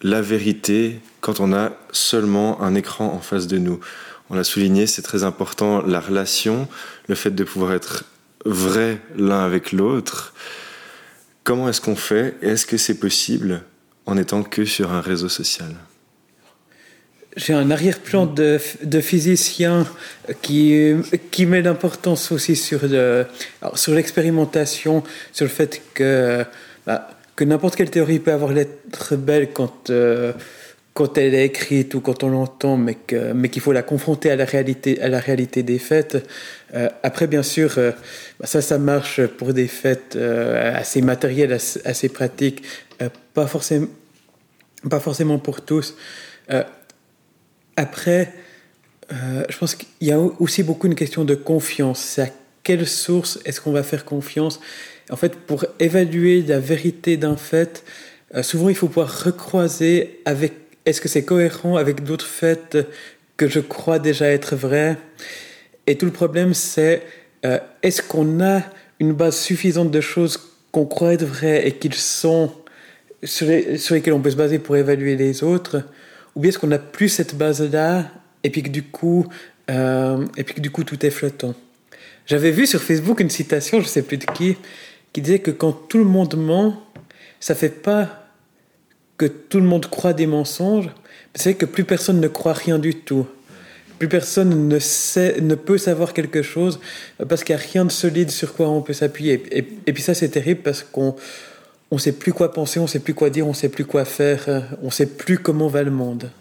la 0.02 0.22
vérité 0.22 1.00
quand 1.22 1.40
on 1.40 1.54
a 1.54 1.74
seulement 1.92 2.62
un 2.62 2.74
écran 2.76 3.14
en 3.14 3.20
face 3.20 3.48
de 3.48 3.58
nous? 3.58 3.80
On 4.30 4.36
l'a 4.36 4.44
souligné, 4.44 4.88
c'est 4.88 5.02
très 5.02 5.24
important, 5.24 5.82
la 5.82 6.00
relation, 6.00 6.68
le 7.08 7.16
fait 7.16 7.32
de 7.32 7.44
pouvoir 7.44 7.74
être 7.74 8.06
vrai 8.46 9.00
l'un 9.18 9.44
avec 9.44 9.72
l'autre. 9.72 10.34
Comment 11.44 11.70
est-ce 11.70 11.82
qu'on 11.82 11.96
fait? 11.96 12.36
Est-ce 12.42 12.66
que 12.66 12.78
c'est 12.78 13.00
possible? 13.00 13.64
En 14.06 14.18
étant 14.18 14.44
que 14.44 14.66
sur 14.66 14.92
un 14.92 15.02
réseau 15.02 15.30
social. 15.30 15.76
J'ai 17.38 17.54
un 17.54 17.72
arrière-plan 17.72 18.26
de, 18.26 18.60
de, 18.84 19.00
physicien 19.00 19.88
qui, 20.42 20.94
qui 21.32 21.46
met 21.46 21.62
l'importance 21.62 22.32
aussi 22.34 22.58
sur, 22.58 22.82
sur 23.76 23.94
l'expérimentation, 23.94 25.04
sur 25.32 25.46
le 25.46 25.50
fait 25.50 25.82
que 25.94 26.46
bah, 26.86 27.08
que 27.36 27.46
n'importe 27.46 27.76
quelle 27.76 27.90
théorie 27.90 28.20
peut 28.20 28.34
avoir 28.34 28.52
l'être 28.52 29.16
belle 29.16 29.52
quand, 29.52 29.90
euh, 29.90 30.34
quand 30.94 31.18
elle 31.18 31.34
est 31.34 31.46
écrite 31.46 31.94
ou 31.96 32.02
quand 32.02 32.24
on 32.24 32.30
l'entend, 32.30 32.78
mais 32.78 32.96
qu'il 33.50 33.62
faut 33.62 33.72
la 33.72 33.84
confronter 33.84 34.30
à 34.30 34.36
la 34.36 34.46
réalité, 34.46 35.02
à 35.02 35.08
la 35.08 35.20
réalité 35.20 35.64
des 35.64 35.80
faits. 35.80 36.18
Euh, 36.74 36.90
après, 37.04 37.28
bien 37.28 37.44
sûr, 37.44 37.78
euh, 37.78 37.92
bah, 38.40 38.46
ça, 38.46 38.62
ça 38.62 38.78
marche 38.78 39.26
pour 39.26 39.54
des 39.54 39.68
faits 39.68 40.16
assez 40.16 41.02
matériels, 41.02 41.54
assez, 41.54 42.10
pratiques, 42.10 42.64
pas, 43.34 43.48
forcément, 43.48 43.88
pas 44.90 45.00
forcément 45.00 45.40
pour 45.40 45.62
tous. 45.62 45.96
après, 47.76 48.34
je 49.10 49.58
pense 49.58 49.76
qu'il 49.76 50.08
y 50.08 50.12
a 50.12 50.20
aussi 50.20 50.64
beaucoup 50.64 50.88
une 50.88 50.96
question 50.96 51.24
de 51.24 51.36
confiance. 51.36 52.00
C'est 52.00 52.22
à 52.24 52.30
quelle 52.64 52.88
source 52.88 53.40
est-ce 53.46 53.62
qu'on 53.62 53.72
va 53.72 53.84
faire 53.84 54.06
confiance? 54.06 54.60
En 55.10 55.16
fait, 55.16 55.36
pour 55.36 55.66
évaluer 55.80 56.42
la 56.42 56.60
vérité 56.60 57.18
d'un 57.18 57.36
fait, 57.36 57.84
euh, 58.36 58.44
souvent 58.44 58.70
il 58.70 58.76
faut 58.76 58.88
pouvoir 58.88 59.24
recroiser 59.24 60.22
avec 60.26 60.54
est-ce 60.86 61.02
que 61.02 61.08
c'est 61.08 61.24
cohérent 61.24 61.78
avec 61.78 62.04
d'autres 62.04 62.26
faits 62.26 62.78
que 63.42 63.48
je 63.48 63.60
crois 63.60 63.98
déjà 63.98 64.28
être 64.28 64.56
vrais. 64.56 64.98
Et 65.88 65.98
tout 65.98 66.06
le 66.06 66.12
problème, 66.12 66.54
c'est 66.54 67.02
euh, 67.44 67.58
est-ce 67.82 68.04
qu'on 68.04 68.40
a 68.40 68.62
une 69.00 69.14
base 69.14 69.40
suffisante 69.40 69.90
de 69.90 70.00
choses 70.00 70.40
qu'on 70.72 70.86
croit 70.86 71.14
être 71.14 71.26
vraies 71.26 71.68
et 71.68 71.72
qu'ils 71.72 71.96
sont 71.96 72.52
sur, 73.24 73.48
lesquelles 73.48 74.14
on 74.14 74.22
peut 74.22 74.30
se 74.30 74.36
baser 74.36 74.60
pour 74.60 74.78
évaluer 74.78 75.16
les 75.16 75.44
autres, 75.44 75.84
ou 76.36 76.40
bien 76.40 76.50
est-ce 76.50 76.60
qu'on 76.60 76.68
n'a 76.68 76.78
plus 76.78 77.10
cette 77.10 77.36
base-là 77.36 78.12
et 78.44 78.52
puis 78.52 78.62
que 78.62 78.70
du 78.70 78.84
coup, 78.84 79.28
euh, 79.72 80.26
et 80.38 80.44
puis 80.44 80.56
que 80.56 80.62
du 80.62 80.70
coup 80.70 80.84
tout 80.84 81.04
est 81.04 81.10
flottant? 81.10 81.56
J'avais 82.28 82.52
vu 82.52 82.68
sur 82.68 82.82
Facebook 82.82 83.20
une 83.20 83.30
citation, 83.30 83.82
je 83.82 83.88
sais 83.88 84.04
plus 84.04 84.18
de 84.18 84.26
qui, 84.26 84.56
qui 85.14 85.22
disait 85.22 85.40
que 85.40 85.52
quand 85.52 85.72
tout 85.72 85.98
le 85.98 86.06
monde 86.06 86.36
ment, 86.38 86.82
ça 87.40 87.56
fait 87.56 87.82
pas 87.82 88.21
que 89.22 89.28
tout 89.28 89.60
le 89.60 89.68
monde 89.68 89.86
croit 89.86 90.14
des 90.14 90.26
mensonges, 90.26 90.90
c'est 91.36 91.54
que 91.54 91.68
plus 91.68 91.84
personne 91.84 92.20
ne 92.20 92.28
croit 92.28 92.54
rien 92.54 92.80
du 92.80 92.96
tout. 92.96 93.28
Plus 94.00 94.08
personne 94.08 94.68
ne, 94.68 94.80
sait, 94.80 95.40
ne 95.42 95.54
peut 95.54 95.78
savoir 95.78 96.14
quelque 96.14 96.42
chose 96.42 96.80
parce 97.30 97.44
qu'il 97.44 97.56
n'y 97.56 97.62
a 97.62 97.66
rien 97.72 97.86
de 97.86 97.92
solide 97.92 98.32
sur 98.32 98.56
quoi 98.56 98.68
on 98.68 98.82
peut 98.82 98.94
s'appuyer. 98.94 99.44
Et, 99.52 99.94
puis 99.94 100.02
ça, 100.02 100.16
c'est 100.16 100.30
terrible 100.30 100.62
parce 100.64 100.82
qu'on 100.82 101.16
ne 101.92 102.00
sait 102.00 102.14
plus 102.14 102.34
quoi 102.34 102.52
penser, 102.52 102.80
on 102.80 102.84
ne 102.84 102.88
sait 102.88 102.98
plus 102.98 103.14
quoi 103.14 103.30
dire, 103.30 103.46
on 103.46 103.52
ne 103.52 103.56
sait 103.56 103.70
plus 103.70 103.86
quoi 103.86 104.06
faire, 104.06 104.66
on 104.82 104.88
ne 104.88 104.92
sait 104.92 105.06
plus 105.06 105.38
comment 105.38 105.68
va 105.68 105.84
le 105.84 105.92
monde 105.92 106.32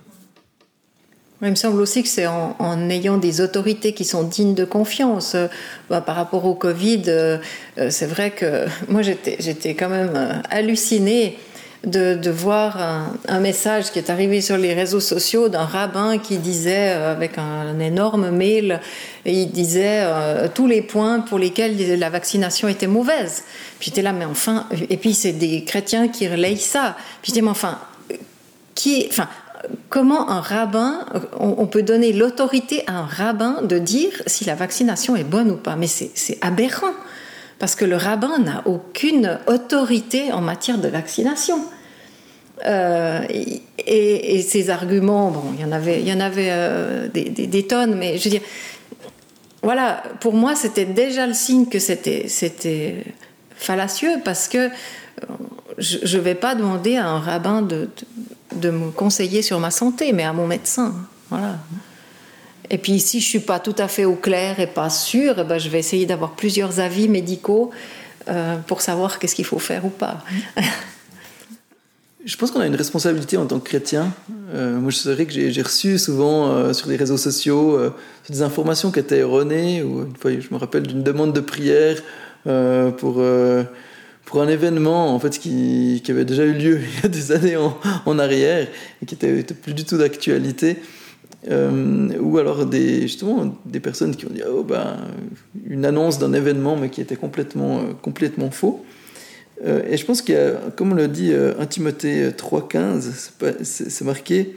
il 1.42 1.50
me 1.50 1.54
semble 1.54 1.80
aussi 1.80 2.02
que 2.02 2.08
c'est 2.08 2.26
en, 2.26 2.90
ayant 2.90 3.16
des 3.16 3.40
autorités 3.40 3.94
qui 3.94 4.04
sont 4.04 4.24
dignes 4.24 4.54
de 4.54 4.64
confiance. 4.64 5.34
Euh, 5.34 5.46
bah, 5.88 6.00
par 6.00 6.16
rapport 6.16 6.44
au 6.44 6.54
Covid, 6.54 7.04
euh, 7.08 7.38
euh, 7.78 7.88
c'est 7.90 8.06
vrai 8.06 8.30
que 8.30 8.66
moi 8.88 9.02
j'étais 9.02 9.74
quand 9.74 9.88
même 9.88 10.42
hallucinée 10.50 11.38
de, 11.84 12.30
voir 12.30 12.78
un, 13.28 13.40
message 13.40 13.90
qui 13.90 13.98
est 13.98 14.10
arrivé 14.10 14.40
sur 14.40 14.56
les 14.56 14.74
réseaux 14.74 15.00
sociaux 15.00 15.48
d'un 15.48 15.64
rabbin 15.64 16.18
qui 16.18 16.38
disait, 16.38 16.90
avec 16.90 17.38
un, 17.38 17.78
énorme 17.78 18.30
mail, 18.30 18.80
et 19.24 19.32
il 19.32 19.50
disait 19.50 20.04
tous 20.54 20.66
les 20.66 20.82
points 20.82 21.20
pour 21.20 21.38
lesquels 21.38 21.98
la 21.98 22.10
vaccination 22.10 22.68
était 22.68 22.86
mauvaise. 22.86 23.44
Puis 23.78 23.90
j'étais 23.90 24.02
là, 24.02 24.12
mais 24.12 24.26
enfin, 24.26 24.66
et 24.90 24.96
puis 24.96 25.14
c'est 25.14 25.32
des 25.32 25.64
chrétiens 25.64 26.08
qui 26.08 26.28
relayent 26.28 26.58
ça. 26.58 26.96
Puis 27.22 27.32
j'étais, 27.32 27.42
mais 27.42 27.50
enfin, 27.50 27.78
qui, 28.74 29.06
enfin, 29.08 29.28
comment 29.88 30.30
un 30.30 30.40
rabbin, 30.40 31.04
on, 31.38 31.66
peut 31.66 31.82
donner 31.82 32.12
l'autorité 32.12 32.82
à 32.86 32.98
un 32.98 33.06
rabbin 33.06 33.62
de 33.62 33.78
dire 33.78 34.10
si 34.26 34.44
la 34.44 34.54
vaccination 34.54 35.16
est 35.16 35.24
bonne 35.24 35.50
ou 35.50 35.56
pas? 35.56 35.76
Mais 35.76 35.86
c'est 35.86 36.38
aberrant, 36.40 36.94
parce 37.60 37.76
que 37.76 37.84
le 37.84 37.96
rabbin 37.96 38.38
n'a 38.38 38.62
aucune 38.66 39.38
autorité 39.46 40.32
en 40.32 40.40
matière 40.40 40.78
de 40.78 40.88
vaccination. 40.88 41.64
Euh, 42.66 43.20
et, 43.78 44.42
ces 44.42 44.70
arguments, 44.70 45.30
bon, 45.30 45.42
il 45.54 45.60
y 45.60 45.64
en 45.64 45.70
avait, 45.70 46.00
il 46.00 46.08
y 46.08 46.12
en 46.12 46.20
avait 46.20 46.48
euh, 46.50 47.06
des, 47.08 47.66
tonnes, 47.66 47.94
mais 47.94 48.18
je 48.18 48.24
veux 48.24 48.30
dire, 48.30 48.42
voilà, 49.62 50.02
pour 50.20 50.32
moi, 50.32 50.56
c'était 50.56 50.86
déjà 50.86 51.26
le 51.26 51.34
signe 51.34 51.66
que 51.66 51.78
c'était 51.78 53.04
fallacieux, 53.54 54.16
parce 54.24 54.48
que 54.48 54.58
euh, 54.58 54.70
je 55.78 56.16
ne 56.16 56.22
vais 56.22 56.34
pas 56.34 56.54
demander 56.54 56.96
à 56.96 57.06
un 57.06 57.20
rabbin 57.20 57.62
de 57.62 57.88
de 58.54 58.70
me 58.70 58.90
conseiller 58.90 59.42
sur 59.42 59.60
ma 59.60 59.70
santé, 59.70 60.12
mais 60.12 60.24
à 60.24 60.32
mon 60.32 60.46
médecin. 60.46 60.94
Voilà. 61.30 61.58
Et 62.70 62.78
puis 62.78 63.00
si 63.00 63.20
je 63.20 63.26
suis 63.26 63.40
pas 63.40 63.58
tout 63.58 63.74
à 63.78 63.88
fait 63.88 64.04
au 64.04 64.14
clair 64.14 64.60
et 64.60 64.68
pas 64.68 64.90
sûre, 64.90 65.34
eh 65.38 65.44
ben, 65.44 65.58
je 65.58 65.68
vais 65.68 65.78
essayer 65.78 66.06
d'avoir 66.06 66.32
plusieurs 66.32 66.78
avis 66.78 67.08
médicaux 67.08 67.70
euh, 68.28 68.56
pour 68.66 68.80
savoir 68.80 69.18
qu'est-ce 69.18 69.34
qu'il 69.34 69.44
faut 69.44 69.58
faire 69.58 69.84
ou 69.84 69.90
pas. 69.90 70.22
je 72.24 72.36
pense 72.36 72.52
qu'on 72.52 72.60
a 72.60 72.66
une 72.66 72.76
responsabilité 72.76 73.36
en 73.36 73.46
tant 73.46 73.58
que 73.58 73.68
chrétien. 73.68 74.12
Euh, 74.54 74.78
moi, 74.78 74.90
je 74.90 74.96
sais 74.96 75.26
que 75.26 75.32
j'ai 75.32 75.62
reçu 75.62 75.98
souvent 75.98 76.48
euh, 76.48 76.72
sur 76.72 76.88
les 76.88 76.96
réseaux 76.96 77.16
sociaux 77.16 77.78
des 78.28 78.42
informations 78.42 78.92
qui 78.92 79.00
étaient 79.00 79.18
erronées. 79.18 79.82
Ou 79.82 80.06
je 80.24 80.48
me 80.52 80.56
rappelle 80.56 80.84
d'une 80.84 81.02
demande 81.02 81.32
de 81.32 81.40
prière 81.40 82.00
pour 82.98 83.20
pour 84.30 84.40
un 84.40 84.48
événement 84.48 85.12
en 85.12 85.18
fait 85.18 85.40
qui, 85.40 86.00
avait 86.08 86.24
déjà 86.24 86.44
eu 86.44 86.52
lieu 86.52 86.80
il 86.98 87.02
y 87.02 87.06
a 87.06 87.08
des 87.08 87.32
années 87.32 87.56
en, 87.56 88.18
arrière 88.20 88.68
et 89.02 89.06
qui 89.06 89.16
était, 89.16 89.42
plus 89.42 89.74
du 89.74 89.84
tout 89.84 89.98
d'actualité. 89.98 90.76
Euh, 91.48 92.18
ou 92.20 92.36
alors 92.36 92.70
justement 92.70 93.56
des 93.64 93.80
personnes 93.80 94.14
qui 94.14 94.26
ont 94.26 94.30
dit 94.30 94.42
oh, 94.46 94.62
ben, 94.62 94.98
une 95.66 95.86
annonce 95.86 96.18
d'un 96.18 96.34
événement 96.34 96.76
mais 96.76 96.90
qui 96.90 97.00
était 97.00 97.16
complètement, 97.16 97.78
euh, 97.78 97.82
complètement 98.02 98.50
faux. 98.50 98.84
Euh, 99.64 99.82
et 99.88 99.96
je 99.96 100.04
pense 100.04 100.20
qu'il 100.20 100.34
y 100.34 100.38
a, 100.38 100.52
comme 100.76 100.92
on 100.92 100.94
le 100.94 101.08
dit 101.08 101.32
1 101.32 101.64
Timothée 101.66 102.30
3.15, 102.30 103.62
c'est 103.62 104.04
marqué 104.04 104.56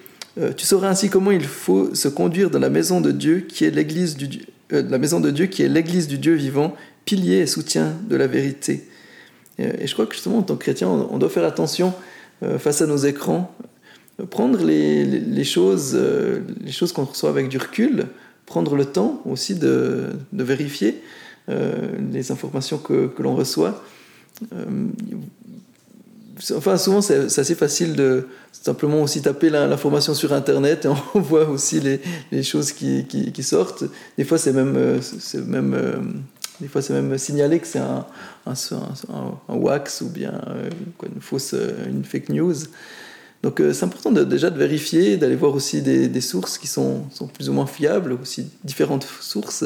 Tu 0.58 0.66
sauras 0.66 0.90
ainsi 0.90 1.10
comment 1.10 1.32
il 1.32 1.44
faut 1.44 1.96
se 1.96 2.08
conduire 2.08 2.50
dans 2.50 2.60
la 2.60 2.70
maison 2.70 3.00
de 3.00 3.12
Dieu 3.12 3.46
qui 3.48 3.66
est 3.66 3.72
l'église 3.72 4.18
du 4.18 4.46
la 4.70 4.98
maison 4.98 5.20
de 5.20 5.30
Dieu 5.30 5.46
qui 5.46 5.62
est 5.62 5.68
l'église 5.68 6.08
du 6.08 6.18
Dieu 6.18 6.34
vivant, 6.34 6.74
pilier 7.06 7.40
et 7.40 7.48
soutien 7.48 7.94
de 8.10 8.16
la 8.16 8.26
vérité. 8.26 8.88
Et 9.60 9.86
je 9.86 9.94
crois 9.94 10.08
que 10.08 10.14
justement, 10.16 10.40
en 10.40 10.42
tant 10.42 10.56
que 10.56 10.64
chrétien, 10.64 10.88
on 10.88 11.20
doit 11.20 11.30
faire 11.30 11.44
attention 11.44 11.94
face 12.58 12.82
à 12.82 12.88
nos 12.88 12.98
écrans, 12.98 13.56
prendre 14.30 14.64
les, 14.64 15.06
les 15.06 15.44
choses, 15.44 15.92
euh, 15.96 16.42
choses 16.70 16.92
qu'on 16.94 17.06
reçoit 17.06 17.30
avec 17.30 17.50
du 17.50 17.58
recul, 17.58 18.08
prendre 18.46 18.76
le 18.76 18.86
temps 18.86 19.22
aussi 19.26 19.56
de, 19.56 20.10
de 20.32 20.44
vérifier 20.44 21.02
euh, 21.50 21.74
les 22.12 22.32
informations 22.32 22.78
que, 22.78 23.08
que 23.08 23.24
l'on 23.24 23.36
reçoit. 23.36 23.84
enfin, 26.56 26.78
souvent, 26.78 27.02
c'est 27.02 27.40
assez 27.40 27.56
facile 27.56 27.96
de 27.96 28.28
simplement 28.52 29.02
aussi 29.02 29.22
taper 29.22 29.50
l'information 29.50 30.14
sur 30.14 30.34
Internet 30.34 30.86
et 30.86 30.90
on 31.16 31.20
voit 31.20 31.50
aussi 31.50 31.80
les, 31.80 32.00
les 32.32 32.44
choses 32.44 32.72
qui, 32.72 33.06
qui, 33.06 33.44
sortent. 33.44 33.84
Des 34.18 34.24
fois, 34.24 34.38
c'est 34.38 34.54
même, 34.54 35.00
même 35.46 36.24
des 36.60 36.94
même 36.94 37.18
signalé 37.18 37.60
que 37.60 37.68
c'est 37.68 37.80
un, 37.80 38.06
un, 38.46 39.56
wax 39.56 40.02
ou 40.02 40.10
bien 40.10 40.42
euh, 40.48 40.70
une 41.04 41.22
fausse, 41.22 41.54
euh, 41.54 41.88
une 41.88 42.04
fake 42.04 42.30
news. 42.30 42.56
Donc 43.44 43.62
c'est 43.74 43.84
important 43.84 44.10
déjà 44.12 44.50
de 44.50 44.58
vérifier, 44.58 45.18
d'aller 45.18 45.36
voir 45.36 45.54
aussi 45.54 45.82
des, 45.82 46.22
sources 46.22 46.58
qui 46.58 46.68
sont, 46.68 47.04
sont, 47.12 47.28
plus 47.28 47.50
ou 47.50 47.54
moins 47.54 47.66
fiables, 47.66 48.14
aussi 48.14 48.48
différentes 48.64 49.06
sources, 49.20 49.66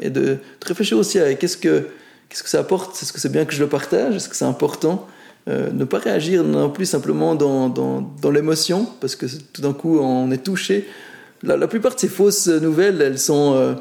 et 0.00 0.08
de, 0.08 0.38
réfléchir 0.64 0.96
aussi 0.96 1.18
à 1.18 1.34
qu'est-ce 1.34 1.56
que, 1.56 1.88
qu'est-ce 2.28 2.44
que 2.44 2.48
ça 2.48 2.60
apporte, 2.60 2.94
est-ce 3.02 3.12
que 3.12 3.18
c'est 3.18 3.32
bien 3.32 3.44
que 3.44 3.52
je 3.52 3.60
le 3.60 3.68
partage, 3.68 4.14
est-ce 4.14 4.28
que 4.28 4.36
c'est 4.36 4.44
important 4.44 5.08
euh, 5.48 5.70
ne 5.72 5.84
pas 5.84 5.98
réagir 5.98 6.44
non 6.44 6.68
plus 6.68 6.84
simplement 6.84 7.34
dans, 7.34 7.70
dans, 7.70 8.02
dans 8.20 8.30
l'émotion, 8.30 8.86
parce 9.00 9.16
que 9.16 9.24
tout 9.52 9.62
d'un 9.62 9.72
coup 9.72 9.98
on 9.98 10.30
est 10.30 10.44
touché. 10.44 10.86
La, 11.42 11.56
la, 11.56 11.66
plupart 11.66 11.94
de 11.94 12.00
ces 12.00 12.08
fausses 12.08 12.48
nouvelles, 12.48 13.00
elles 13.00 13.18
sont, 13.18 13.54
euh, 13.54 13.74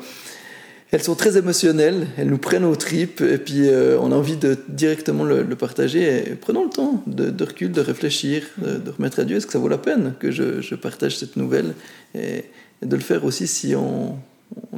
elles 0.91 1.03
sont 1.03 1.15
très 1.15 1.37
émotionnelles, 1.37 2.07
elles 2.17 2.29
nous 2.29 2.39
prennent 2.39 2.65
aux 2.65 2.75
tripes, 2.75 3.21
et 3.21 3.37
puis 3.37 3.69
euh, 3.69 3.99
on 3.99 4.11
a 4.11 4.15
envie 4.15 4.37
de 4.37 4.57
directement 4.67 5.23
le, 5.23 5.45
partager. 5.55 6.35
Prenons 6.41 6.63
le 6.63 6.69
temps 6.69 7.03
de, 7.05 7.29
de 7.29 7.43
recul, 7.43 7.71
de 7.71 7.81
réfléchir, 7.81 8.43
de, 8.57 8.77
de, 8.77 8.89
remettre 8.89 9.19
à 9.19 9.23
Dieu, 9.23 9.37
est-ce 9.37 9.45
que 9.45 9.53
ça 9.53 9.59
vaut 9.59 9.67
la 9.67 9.77
peine 9.77 10.15
que 10.19 10.31
je, 10.31 10.75
partage 10.75 11.17
cette 11.17 11.35
nouvelle 11.35 11.73
et, 12.15 12.45
de 12.81 12.95
le 12.95 13.01
faire 13.01 13.25
aussi 13.25 13.45
si 13.45 13.75
on, 13.75 14.17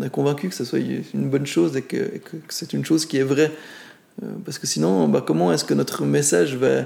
est 0.03 0.09
convaincu 0.09 0.49
que 0.49 0.55
ce 0.55 0.65
soit 0.65 0.79
une 0.79 1.29
bonne 1.29 1.45
chose 1.45 1.77
et 1.77 1.81
que, 1.81 1.95
et 1.95 2.19
que 2.19 2.35
c'est 2.49 2.73
une 2.73 2.83
chose 2.83 3.05
qui 3.05 3.17
est 3.17 3.23
vraie? 3.23 3.51
Euh, 4.21 4.27
parce 4.43 4.59
que 4.59 4.67
sinon, 4.67 5.07
bah, 5.07 5.23
comment 5.25 5.53
est-ce 5.53 5.63
que 5.63 5.73
notre 5.73 6.03
message 6.03 6.55
va, 6.55 6.85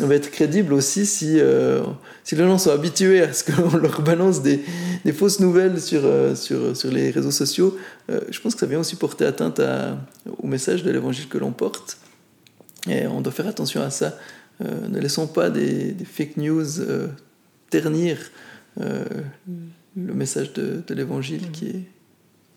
va 0.00 0.14
être 0.16 0.30
crédible 0.30 0.72
aussi 0.72 1.06
si, 1.06 1.38
euh, 1.38 1.82
si 2.24 2.34
les 2.34 2.42
gens 2.42 2.58
sont 2.58 2.70
habitués 2.70 3.22
à 3.22 3.32
ce 3.32 3.44
qu'on 3.44 3.76
leur 3.76 4.02
balance 4.02 4.42
des, 4.42 4.64
des, 5.04 5.12
fausses 5.12 5.38
nouvelles 5.40 5.80
sur, 5.80 6.00
euh, 6.04 6.34
sur, 6.34 6.76
sur 6.76 6.90
les 6.90 7.10
réseaux 7.10 7.30
sociaux 7.30 7.78
euh, 8.10 8.20
Je 8.28 8.40
pense 8.40 8.54
que 8.54 8.60
ça 8.60 8.66
vient 8.66 8.80
aussi 8.80 8.96
porter 8.96 9.24
atteinte 9.24 9.60
au 10.38 10.46
message 10.46 10.82
de 10.82 10.90
l'évangile 10.90 11.28
que 11.28 11.38
l'on 11.38 11.52
porte. 11.52 11.98
Et 12.88 13.06
on 13.06 13.20
doit 13.20 13.32
faire 13.32 13.46
attention 13.46 13.82
à 13.82 13.90
ça. 13.90 14.18
Euh, 14.64 14.88
ne 14.88 14.98
laissons 14.98 15.26
pas 15.26 15.48
des, 15.48 15.94
fake 16.04 16.36
news 16.36 16.66
ternir 17.70 18.18
le 18.76 20.12
message 20.12 20.52
de, 20.54 20.82
l'évangile 20.90 21.50
qui 21.52 21.66
est, 21.66 21.84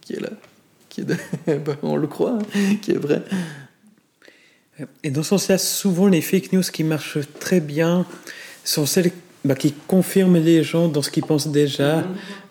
qui 0.01 0.13
est 0.13 0.19
là. 0.19 0.31
Qui 0.89 1.01
est 1.01 1.05
bah, 1.65 1.75
on 1.83 1.97
le 1.97 2.07
croit, 2.07 2.39
hein, 2.39 2.75
qui 2.81 2.91
est 2.91 2.97
vrai. 2.97 3.21
Et 5.03 5.09
dans 5.09 5.23
ce 5.23 5.29
sens-là, 5.29 5.57
souvent 5.57 6.07
les 6.07 6.21
fake 6.21 6.53
news 6.53 6.61
qui 6.61 6.83
marchent 6.83 7.19
très 7.39 7.59
bien 7.59 8.05
sont 8.63 8.85
celles 8.85 9.11
bah, 9.47 9.55
qui 9.55 9.71
confirment 9.71 10.37
les 10.37 10.61
gens 10.61 10.89
dans 10.89 11.01
ce 11.01 11.09
qu'ils 11.09 11.23
pensent 11.23 11.47
déjà. 11.47 11.99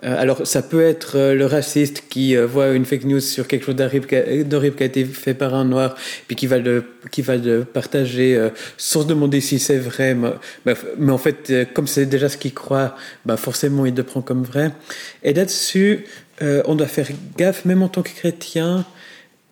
Euh, 0.03 0.17
alors 0.19 0.47
ça 0.47 0.63
peut 0.63 0.81
être 0.81 1.19
euh, 1.19 1.35
le 1.35 1.45
raciste 1.45 2.05
qui 2.09 2.35
euh, 2.35 2.47
voit 2.47 2.71
une 2.71 2.87
fake 2.87 3.05
news 3.05 3.21
sur 3.21 3.47
quelque 3.47 3.67
chose 3.67 3.77
d'horrible 3.77 4.07
qui, 4.07 4.15
a 4.15 4.87
été 4.87 5.05
fait 5.05 5.35
par 5.35 5.55
un 5.55 5.67
noir, 5.67 5.95
puis 6.27 6.37
qui 6.37 6.47
va 6.47 6.59
le, 6.59 6.85
qui 7.11 7.21
va 7.21 7.37
le 7.37 7.65
partager 7.65 8.51
sans 8.79 9.03
se 9.03 9.07
demander 9.07 9.43
si 9.43 9.59
c'est 9.59 9.79
vrai. 9.79 10.15
Mais, 10.15 10.31
bah, 10.65 10.75
mais, 10.97 11.13
en 11.13 11.19
fait, 11.19 11.53
comme 11.75 11.87
c'est 11.87 12.07
déjà 12.07 12.31
ce 12.31 12.39
qu'il 12.39 12.55
croit, 12.55 12.97
bah, 13.27 13.37
forcément 13.37 13.85
il 13.85 13.95
le 13.95 14.03
prend 14.03 14.23
comme 14.23 14.43
vrai. 14.43 14.73
Et 15.23 15.35
là-dessus, 15.35 16.07
on 16.41 16.75
doit 16.77 16.87
faire 16.87 17.09
gaffe, 17.37 17.67
même 17.67 17.83
en 17.83 17.89
tant 17.89 18.03
que 18.03 18.11
chrétien. 18.11 18.87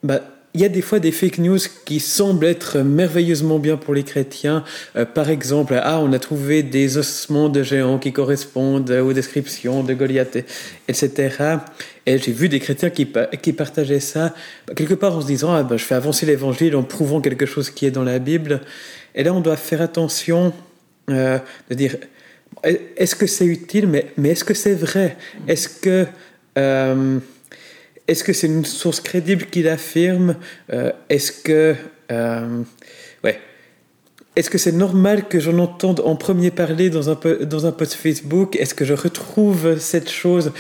Bah, 0.03 0.23
il 0.55 0.61
y 0.61 0.65
a 0.65 0.69
des 0.69 0.83
fois 0.83 1.01
des 1.01 1.11
fake 1.11 1.39
news 1.39 1.59
qui 1.85 1.99
semblent 1.99 2.47
être 2.47 2.79
merveilleusement 2.79 3.59
bien 3.59 3.77
pour 3.77 3.93
les 3.93 4.05
chrétiens. 4.05 4.63
Euh, 4.95 5.05
par 5.05 5.29
exemple, 5.29 5.75
ah, 5.83 5.99
on 6.01 6.13
a 6.13 6.21
trouvé 6.21 6.63
des 6.63 6.97
ossements 6.97 7.49
de 7.49 7.65
géants 7.65 7.99
qui 7.99 8.13
correspondent 8.13 8.89
aux 8.91 9.13
descriptions 9.13 9.83
de 9.83 9.95
Goliath, 9.95 10.39
etc. 10.87 11.57
Et 12.07 12.19
j'ai 12.19 12.31
vu 12.31 12.49
des 12.49 12.61
chrétiens 12.61 12.91
qui, 12.91 13.09
qui 13.43 13.53
partageaient 13.53 13.99
ça, 13.99 14.33
quelque 14.77 14.95
part 14.95 15.17
en 15.17 15.23
se 15.23 15.27
disant, 15.27 15.53
ah, 15.53 15.65
ben, 15.65 15.77
je 15.77 15.85
fais 15.85 15.97
avancer 15.97 16.25
l'évangile 16.25 16.77
en 16.77 16.85
prouvant 16.85 17.21
quelque 17.21 17.47
chose 17.47 17.69
qui 17.71 17.87
est 17.87 17.91
dans 17.91 18.05
la 18.05 18.21
Bible. 18.21 18.61
Et 19.17 19.25
là, 19.25 19.35
on 19.35 19.41
doit 19.41 19.57
faire 19.57 19.83
attention 19.83 20.53
euh, 21.11 21.39
de 21.69 21.75
dire, 21.75 21.97
est-ce 22.63 23.17
que 23.17 23.27
c'est 23.27 23.45
utile, 23.47 23.89
mais, 23.89 24.07
mais 24.17 24.31
est-ce 24.31 24.45
que 24.45 24.55
c'est 24.55 24.75
vrai? 24.75 25.17
Est-ce 25.49 25.69
que... 25.69 26.07
Euh, 26.57 27.19
est-ce 28.07 28.25
que 28.25 28.33
c'est 28.33 28.47
une 28.47 28.65
source 28.65 29.01
crédible 29.01 29.47
qui 29.47 29.63
l'affirme 29.63 30.37
euh, 30.73 30.93
Est-ce 31.09 31.33
que 31.33 31.75
euh, 32.13 32.63
ouais. 33.23 33.39
Est-ce 34.37 34.51
que 34.51 34.59
c'est 34.59 34.73
normal 34.73 35.29
que 35.29 35.41
j'en 35.41 35.59
entende 35.59 36.01
en 36.01 36.17
premier 36.17 36.51
parler 36.51 36.91
dans 36.91 37.09
un, 37.09 37.19
dans 37.43 37.67
un 37.67 37.73
post 37.73 37.95
Facebook? 37.95 38.57
Est-ce 38.57 38.75
que 38.75 38.85
je 38.85 38.95
retrouve 38.95 39.79
cette 39.79 40.11
chose 40.11 40.53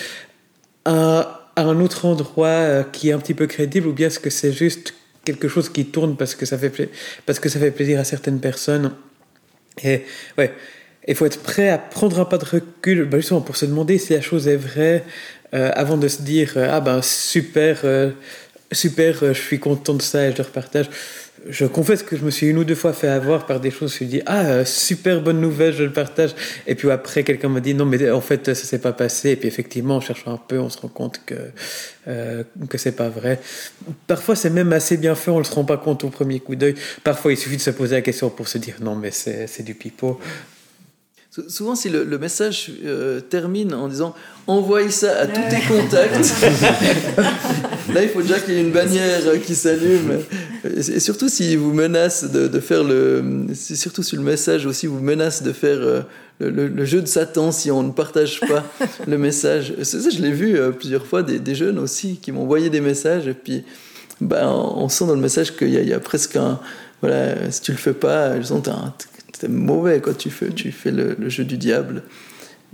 à, 0.84 1.50
un 1.56 1.80
autre 1.80 2.06
endroit 2.06 2.48
euh, 2.48 2.82
qui 2.82 3.10
est 3.10 3.12
un 3.12 3.18
petit 3.18 3.34
peu 3.34 3.46
crédible 3.46 3.86
ou 3.88 3.92
bien 3.92 4.08
est-ce 4.08 4.18
que 4.18 4.30
c'est 4.30 4.52
juste 4.52 4.94
quelque 5.24 5.48
chose 5.48 5.68
qui 5.68 5.86
tourne 5.86 6.16
parce 6.16 6.34
que 6.34 6.46
ça 6.46 6.58
fait, 6.58 6.90
parce 7.26 7.38
que 7.38 7.48
ça 7.48 7.58
fait 7.58 7.70
plaisir 7.70 8.00
à 8.00 8.04
certaines 8.04 8.40
personnes? 8.40 8.92
Et 9.82 10.04
ouais, 10.38 10.52
il 11.06 11.14
faut 11.14 11.26
être 11.26 11.40
prêt 11.40 11.68
à 11.68 11.78
prendre 11.78 12.20
un 12.20 12.24
pas 12.24 12.38
de 12.38 12.44
recul, 12.44 13.04
bah 13.04 13.18
justement 13.18 13.40
pour 13.40 13.56
se 13.56 13.66
demander 13.66 13.98
si 13.98 14.12
la 14.14 14.20
chose 14.20 14.48
est 14.48 14.56
vraie, 14.56 15.04
euh, 15.54 15.70
avant 15.74 15.96
de 15.96 16.08
se 16.08 16.22
dire 16.22 16.54
euh, 16.56 16.68
ah 16.70 16.80
ben 16.80 17.00
super, 17.02 17.80
euh, 17.84 18.10
super, 18.72 19.32
je 19.34 19.40
suis 19.40 19.60
content 19.60 19.94
de 19.94 20.02
ça 20.02 20.26
et 20.26 20.32
je 20.32 20.38
le 20.38 20.42
repartage. 20.42 20.88
Je 21.46 21.66
confesse 21.66 22.02
que 22.02 22.16
je 22.16 22.24
me 22.24 22.30
suis 22.30 22.46
une 22.46 22.56
ou 22.56 22.64
deux 22.64 22.74
fois 22.74 22.94
fait 22.94 23.08
avoir 23.08 23.44
par 23.44 23.60
des 23.60 23.70
choses. 23.70 23.80
Je 23.80 23.84
me 23.84 23.88
suis 23.88 24.06
dit 24.06 24.22
ah 24.24 24.64
super 24.64 25.20
bonne 25.20 25.40
nouvelle, 25.40 25.74
je 25.74 25.84
le 25.84 25.92
partage. 25.92 26.34
Et 26.66 26.74
puis 26.74 26.90
après 26.90 27.22
quelqu'un 27.22 27.50
m'a 27.50 27.60
dit 27.60 27.74
non 27.74 27.84
mais 27.84 28.10
en 28.10 28.22
fait 28.22 28.54
ça 28.54 28.54
s'est 28.54 28.78
pas 28.78 28.92
passé. 28.92 29.30
Et 29.30 29.36
puis 29.36 29.48
effectivement 29.48 29.96
en 29.96 30.00
cherchant 30.00 30.32
un 30.32 30.38
peu 30.38 30.58
on 30.58 30.70
se 30.70 30.78
rend 30.78 30.88
compte 30.88 31.20
que 31.26 31.34
euh, 32.08 32.44
que 32.70 32.78
c'est 32.78 32.96
pas 32.96 33.10
vrai. 33.10 33.40
Parfois 34.06 34.36
c'est 34.36 34.50
même 34.50 34.72
assez 34.72 34.96
bien 34.96 35.14
fait, 35.14 35.30
on 35.30 35.40
ne 35.40 35.44
se 35.44 35.52
rend 35.52 35.64
pas 35.64 35.76
compte 35.76 36.02
au 36.04 36.08
premier 36.08 36.40
coup 36.40 36.56
d'œil. 36.56 36.76
Parfois 37.02 37.32
il 37.32 37.36
suffit 37.36 37.56
de 37.56 37.62
se 37.62 37.70
poser 37.70 37.96
la 37.96 38.02
question 38.02 38.30
pour 38.30 38.48
se 38.48 38.56
dire 38.56 38.76
non 38.80 38.94
mais 38.96 39.10
c'est 39.10 39.62
du 39.62 39.74
pipeau. 39.74 40.18
Souvent, 41.48 41.74
si 41.74 41.88
le, 41.88 42.04
le 42.04 42.16
message 42.16 42.70
euh, 42.84 43.20
termine 43.20 43.74
en 43.74 43.88
disant 43.88 44.14
envoie 44.46 44.88
ça 44.90 45.18
à 45.18 45.26
tous 45.26 45.40
tes 45.50 45.60
contacts, 45.66 46.32
là 47.92 48.04
il 48.04 48.08
faut 48.08 48.22
déjà 48.22 48.38
qu'il 48.38 48.54
y 48.54 48.58
ait 48.58 48.60
une 48.60 48.70
bannière 48.70 49.20
qui 49.44 49.56
s'allume. 49.56 50.20
Et 50.64 51.00
surtout 51.00 51.28
s'il 51.28 51.58
vous 51.58 51.72
menace 51.72 52.30
de, 52.30 52.46
de, 52.46 52.60
faire 52.60 52.84
le. 52.84 53.46
Surtout 53.52 54.04
si 54.04 54.14
le 54.14 54.22
message 54.22 54.64
aussi 54.64 54.86
vous 54.86 55.00
menace 55.00 55.42
de 55.42 55.52
faire 55.52 55.78
euh, 55.80 56.02
le, 56.38 56.84
jeu 56.84 57.00
de 57.00 57.06
Satan 57.06 57.50
si 57.50 57.68
on 57.72 57.82
ne 57.82 57.90
partage 57.90 58.38
pas 58.38 58.62
le 59.08 59.18
message. 59.18 59.74
Ça, 59.82 59.98
je 60.08 60.22
l'ai 60.22 60.30
vu 60.30 60.56
euh, 60.56 60.70
plusieurs 60.70 61.04
fois, 61.04 61.24
des, 61.24 61.40
des, 61.40 61.56
jeunes 61.56 61.80
aussi 61.80 62.18
qui 62.22 62.30
m'ont 62.30 62.42
envoyé 62.42 62.70
des 62.70 62.80
messages 62.80 63.26
et 63.26 63.34
puis 63.34 63.64
ben, 64.20 64.46
on 64.46 64.88
sent 64.88 65.06
dans 65.06 65.16
le 65.16 65.20
message 65.20 65.56
qu'il 65.56 65.70
y, 65.70 65.84
y, 65.84 65.92
a 65.92 66.00
presque 66.00 66.36
un. 66.36 66.60
Voilà, 67.00 67.50
si 67.50 67.60
tu 67.60 67.72
le 67.72 67.78
fais 67.78 67.92
pas, 67.92 68.36
ils 68.36 68.52
ont 68.52 68.62
un 68.68 68.94
c'est 69.38 69.48
mauvais 69.48 70.00
quand 70.00 70.16
tu 70.16 70.30
fais, 70.30 70.50
tu 70.50 70.72
fais 70.72 70.90
le, 70.90 71.28
jeu 71.28 71.44
du 71.44 71.56
diable. 71.56 72.02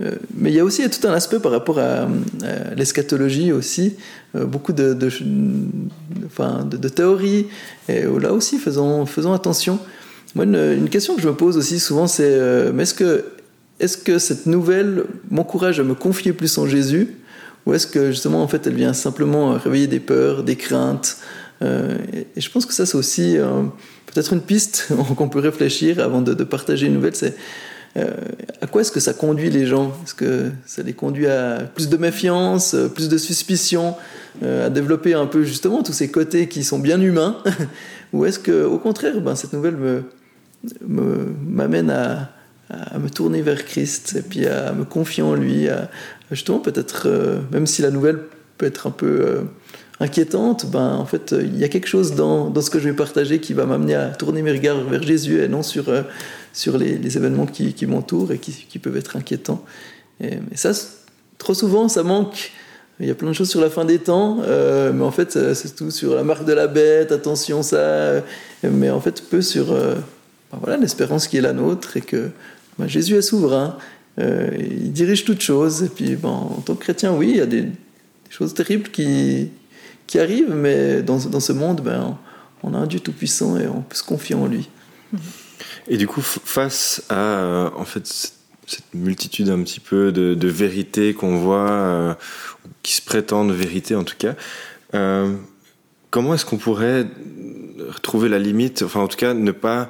Euh, 0.01 0.11
mais 0.35 0.51
il 0.51 0.55
y 0.55 0.59
a 0.59 0.63
aussi 0.63 0.87
tout 0.89 1.07
un 1.07 1.13
aspect 1.13 1.39
par 1.39 1.51
rapport 1.51 1.79
à, 1.79 2.07
à 2.43 2.75
l'eschatologie 2.75 3.51
aussi, 3.51 3.95
euh, 4.35 4.45
beaucoup 4.45 4.73
de, 4.73 4.93
de, 4.93 5.09
de, 5.09 6.87
théories. 6.89 7.47
Et 7.87 8.03
là 8.03 8.33
aussi, 8.33 8.57
faisons, 8.57 9.05
faisons 9.05 9.33
attention. 9.33 9.79
Moi, 10.35 10.45
une, 10.45 10.89
question 10.89 11.15
que 11.15 11.21
je 11.21 11.27
me 11.27 11.35
pose 11.35 11.57
aussi 11.57 11.79
souvent, 11.79 12.07
c'est 12.07 12.23
euh, 12.25 12.77
est-ce 12.77 12.93
que, 12.93 13.25
est-ce 13.79 13.97
que 13.97 14.17
cette 14.17 14.45
nouvelle 14.45 15.05
m'encourage 15.29 15.79
à 15.79 15.83
me 15.83 15.95
confier 15.95 16.33
plus 16.33 16.57
en 16.57 16.67
Jésus? 16.67 17.15
Ou 17.65 17.73
est-ce 17.73 17.85
que 17.85 18.11
justement, 18.11 18.41
en 18.41 18.47
fait, 18.47 18.65
elle 18.65 18.75
vient 18.75 18.93
simplement 18.93 19.51
réveiller 19.51 19.87
des 19.87 19.99
peurs, 19.99 20.43
des 20.43 20.55
craintes 20.55 21.17
et, 21.61 22.27
et, 22.35 22.41
je 22.41 22.49
pense 22.49 22.65
que 22.65 22.73
ça, 22.73 22.85
c'est 22.85 22.97
aussi 22.97 23.37
peut-être 24.11 24.33
une 24.33 24.41
piste 24.41 24.89
qu'on 25.17 25.29
peut 25.29 25.39
réfléchir 25.39 25.99
avant 25.99 26.21
de, 26.21 26.43
partager 26.43 26.87
une 26.87 26.93
nouvelle, 26.93 27.15
c'est 27.15 27.35
euh, 27.97 28.09
à 28.61 28.67
quoi 28.67 28.81
est-ce 28.81 28.91
que 28.91 29.01
ça 29.01 29.13
conduit 29.13 29.49
les 29.49 29.65
gens? 29.65 29.91
Est-ce 30.05 30.15
que 30.15 30.51
ça 30.65 30.81
les 30.81 30.93
conduit 30.93 31.27
à 31.27 31.63
plus 31.75 31.89
de 31.89 31.97
méfiance, 31.97 32.75
plus 32.95 33.09
de 33.09 33.17
suspicion, 33.17 33.95
euh, 34.43 34.67
à 34.67 34.69
développer 34.69 35.13
un 35.13 35.25
peu 35.25 35.43
justement 35.43 35.83
tous 35.83 35.91
ces 35.91 36.09
côtés 36.09 36.47
qui 36.47 36.63
sont 36.63 36.79
bien 36.79 37.01
humains? 37.01 37.37
Ou 38.13 38.25
est-ce 38.25 38.39
que, 38.39 38.63
au 38.63 38.77
contraire, 38.77 39.19
ben, 39.19 39.35
cette 39.35 39.51
nouvelle 39.51 39.75
me, 39.75 40.03
m'amène 41.45 41.89
à, 41.89 42.31
me 42.97 43.09
tourner 43.09 43.41
vers 43.41 43.65
Christ 43.65 44.15
et 44.17 44.21
puis 44.21 44.47
à 44.47 44.71
me 44.71 44.85
confier 44.85 45.23
en 45.23 45.35
lui, 45.35 45.67
à, 45.67 45.89
justement 46.31 46.59
peut-être, 46.59 47.03
euh, 47.07 47.39
même 47.51 47.67
si 47.67 47.81
la 47.81 47.91
nouvelle 47.91 48.19
peut 48.61 48.67
être 48.67 48.85
un 48.85 48.91
peu 48.91 49.21
euh, 49.21 49.41
inquiétante, 49.99 50.69
ben, 50.69 50.93
en 50.93 51.05
fait, 51.05 51.33
il 51.37 51.57
y 51.57 51.63
a 51.63 51.67
quelque 51.67 51.87
chose 51.87 52.13
dans, 52.13 52.51
dans, 52.51 52.61
ce 52.61 52.69
que 52.69 52.77
je 52.77 52.89
vais 52.89 52.95
partager 52.95 53.39
qui 53.39 53.53
va 53.53 53.65
m'amener 53.65 53.95
à 53.95 54.09
tourner 54.09 54.43
mes 54.43 54.51
regards 54.51 54.83
vers 54.83 55.01
Jésus 55.01 55.41
et 55.41 55.47
non 55.47 55.63
sur, 55.63 55.89
euh, 55.89 56.03
sur 56.53 56.77
les, 56.77 57.17
événements 57.17 57.47
qui, 57.47 57.85
m'entourent 57.87 58.31
et 58.31 58.37
qui, 58.37 58.77
peuvent 58.77 58.97
être 58.97 59.15
inquiétants. 59.15 59.65
Et, 60.19 60.37
ça, 60.53 60.73
trop 61.39 61.55
souvent, 61.55 61.89
ça 61.89 62.03
manque. 62.03 62.51
Il 62.99 63.07
y 63.07 63.11
a 63.11 63.15
plein 63.15 63.29
de 63.29 63.33
choses 63.33 63.49
sur 63.49 63.61
la 63.61 63.71
fin 63.71 63.83
des 63.83 63.97
temps, 63.97 64.41
euh, 64.43 64.93
mais 64.93 65.03
en 65.03 65.09
fait, 65.09 65.55
c'est 65.55 65.75
tout 65.75 65.89
sur 65.89 66.13
la 66.13 66.23
marque 66.23 66.45
de 66.45 66.53
la 66.53 66.67
bête, 66.67 67.11
attention, 67.11 67.63
ça. 67.63 68.21
Mais 68.61 68.91
en 68.91 69.01
fait, 69.01 69.23
peu 69.27 69.41
sur 69.41 69.71
euh, 69.71 69.95
ben 70.51 70.59
voilà, 70.61 70.77
l'espérance 70.77 71.27
qui 71.27 71.37
est 71.37 71.41
la 71.41 71.53
nôtre 71.53 71.97
et 71.97 72.01
que 72.01 72.29
ben, 72.77 72.87
Jésus 72.87 73.15
est 73.15 73.23
souverain. 73.23 73.77
Euh, 74.19 74.49
il 74.59 74.91
dirige 74.91 75.25
toutes 75.25 75.41
choses. 75.41 75.83
Et 75.83 75.89
puis, 75.89 76.15
ben, 76.15 76.29
en 76.29 76.61
tant 76.65 76.75
que 76.75 76.81
chrétien, 76.81 77.13
oui, 77.13 77.29
il 77.31 77.37
y 77.37 77.41
a 77.41 77.45
des 77.45 77.65
choses 78.31 78.53
terribles 78.53 78.89
qui, 78.89 79.49
qui 80.07 80.19
arrivent, 80.19 80.53
mais 80.53 81.01
dans, 81.01 81.17
dans 81.17 81.39
ce 81.39 81.51
monde, 81.53 81.81
ben, 81.81 82.17
on 82.63 82.73
a 82.73 82.77
un 82.77 82.87
Dieu 82.87 82.99
tout-puissant 82.99 83.57
et 83.57 83.67
on 83.67 83.81
peut 83.81 83.95
se 83.95 84.03
confier 84.03 84.35
en 84.35 84.47
lui. 84.47 84.69
Et 85.87 85.97
du 85.97 86.07
coup, 86.07 86.21
face 86.21 87.03
à 87.09 87.71
en 87.75 87.85
fait, 87.85 88.07
cette 88.65 88.93
multitude 88.93 89.49
un 89.49 89.61
petit 89.63 89.79
peu 89.79 90.11
de, 90.11 90.33
de 90.33 90.47
vérités 90.47 91.13
qu'on 91.13 91.37
voit, 91.37 92.17
qui 92.83 92.93
se 92.93 93.01
prétendent 93.01 93.51
vérité 93.51 93.95
en 93.95 94.03
tout 94.03 94.15
cas. 94.17 94.35
comment 96.09 96.33
est-ce 96.33 96.45
qu'on 96.45 96.57
pourrait 96.57 97.07
retrouver 97.89 98.29
la 98.29 98.39
limite, 98.39 98.83
enfin 98.83 99.01
en 99.01 99.07
tout 99.07 99.17
cas 99.17 99.33
ne 99.33 99.51
pas 99.51 99.89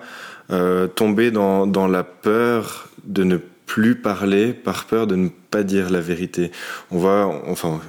tomber 0.96 1.32
dans, 1.32 1.68
dans 1.68 1.88
la 1.88 2.04
peur 2.04 2.90
de 3.04 3.24
ne 3.24 3.38
plus 3.66 3.96
parler 3.96 4.54
par 4.54 4.86
peur 4.86 5.08
de 5.08 5.16
ne 5.16 5.30
pas 5.30 5.64
dire 5.64 5.90
la 5.90 6.02
vérité? 6.02 6.52
On 6.90 6.98
voit, 6.98 7.44
enfin, 7.48 7.82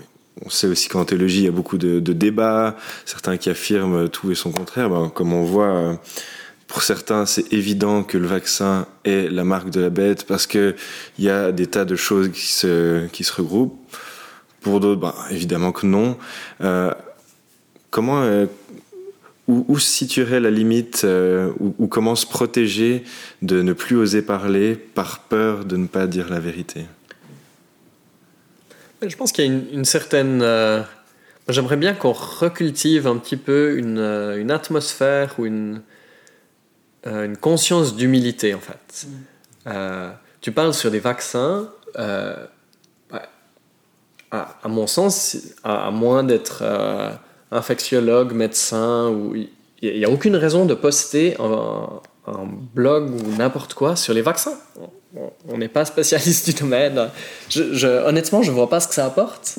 on 0.45 0.51
sait 0.51 0.67
aussi 0.67 0.89
qu'en 0.89 1.05
théologie, 1.05 1.41
il 1.41 1.45
y 1.45 1.49
a 1.49 1.53
beaucoup 1.53 1.79
de, 1.79 2.01
débats, 2.13 2.77
certains 3.05 3.37
qui 3.37 3.51
affirment 3.51 4.09
tout 4.09 4.31
et 4.31 4.35
son 4.35 4.51
contraire. 4.51 4.91
Ben, 4.91 5.09
comme 5.09 5.33
on 5.33 5.45
voit, 5.45 5.99
pour 6.67 6.83
certains, 6.83 7.27
c'est 7.27 7.53
évident 7.53 8.03
que 8.03 8.19
le 8.19 8.27
vaccin 8.27 8.87
est 9.05 9.29
la 9.31 9.45
marque 9.45 9.71
de 9.71 9.81
la 9.81 9.91
bête 9.91 10.25
parce 10.27 10.47
qu'il 10.47 10.75
y 11.19 11.29
a 11.29 11.53
des 11.53 11.67
tas 11.67 11.85
de 11.85 11.97
choses 11.97 12.31
qui 12.31 12.47
se, 12.47 13.33
regroupent. 13.37 13.79
Pour 14.63 14.81
d'autres, 14.81 15.01
ben, 15.01 15.15
évidemment 15.31 15.73
que 15.73 15.87
non. 15.87 16.17
Euh, 16.61 16.93
comment, 17.91 18.23
euh, 18.23 18.47
où, 19.49 19.79
se 19.79 19.87
situerait 19.87 20.41
la 20.41 20.51
limite 20.51 21.03
euh, 21.05 21.51
ou, 21.79 21.87
comment 21.89 22.15
se 22.15 22.27
protéger 22.27 23.05
de 23.43 23.61
ne 23.61 23.73
plus 23.73 23.97
oser 23.97 24.23
parler 24.23 24.75
par 24.75 25.21
peur 25.21 25.65
de 25.65 25.77
ne 25.77 25.87
pas 25.87 26.07
dire 26.07 26.31
la 26.31 26.41
vérité? 26.41 26.87
Je 29.07 29.17
pense 29.17 29.33
qu'il 29.33 29.45
y 29.45 29.49
a 29.49 29.51
une, 29.51 29.85
certaine... 29.85 30.41
Euh, 30.43 30.83
j'aimerais 31.49 31.77
bien 31.77 31.95
qu'on 31.95 32.13
recultive 32.13 33.07
un 33.07 33.17
petit 33.17 33.37
peu 33.37 33.77
une, 33.77 33.99
euh, 33.99 34.41
une 34.41 34.51
atmosphère 34.51 35.35
ou 35.39 35.47
une, 35.47 35.83
une 37.05 37.37
conscience 37.37 37.97
d'humilité 37.97 38.55
en 38.55 38.61
fait. 38.61 39.07
Mm. 39.67 40.13
tu 40.41 40.53
parles 40.53 40.75
sur 40.75 40.91
des 40.91 41.01
vaccins. 41.01 41.69
À, 41.97 42.49
à, 44.63 44.69
mon 44.69 44.87
sens, 44.87 45.37
à, 45.63 45.89
à 45.89 45.91
moins 45.91 46.25
d'être 46.25 46.63
infectiologue, 47.51 48.33
médecin, 48.33 49.11
ou 49.11 49.35
il 49.83 49.99
n'y 49.99 50.05
a 50.05 50.11
aucune 50.11 50.37
raison 50.37 50.65
de 50.65 50.75
poster 50.75 51.37
un, 51.39 52.01
blog 52.75 53.11
ou 53.11 53.37
n'importe 53.37 53.75
quoi 53.75 53.97
sur 53.97 54.15
les 54.15 54.23
vaccins. 54.23 54.57
On 55.53 55.59
n'est 55.59 55.69
pas 55.69 55.85
spécialiste 55.85 56.51
du 56.51 56.55
domaine. 56.55 57.11
Je, 57.49 57.87
honnêtement, 58.07 58.43
je 58.43 58.51
ne 58.51 58.57
vois 58.57 58.69
pas 58.69 58.81
ce 58.81 58.89
que 58.89 58.95
ça 58.95 59.07
apporte. 59.07 59.59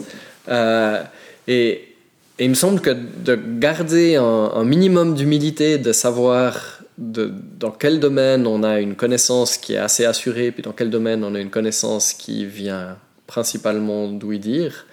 Euh, 0.49 1.03
et, 1.47 1.89
il 2.39 2.49
me 2.49 2.55
semble 2.55 2.81
que 2.81 2.89
de 2.89 3.39
garder 3.59 4.15
un, 4.15 4.63
minimum 4.63 5.13
d'humilité, 5.13 5.77
de 5.77 5.93
savoir 5.93 6.81
dans 6.97 7.71
quel 7.71 7.99
domaine 7.99 8.47
on 8.47 8.63
a 8.63 8.79
une 8.79 8.95
connaissance 8.95 9.57
qui 9.57 9.73
est 9.73 9.77
assez 9.77 10.03
assurée, 10.03 10.51
puis 10.51 10.63
dans 10.63 10.71
quel 10.71 10.89
domaine 10.89 11.23
on 11.23 11.35
a 11.35 11.39
une 11.39 11.51
connaissance 11.51 12.11
qui 12.11 12.45
vient 12.45 12.97
principalement 13.27 14.07
d'ouï 14.07 14.39
dire, 14.39 14.87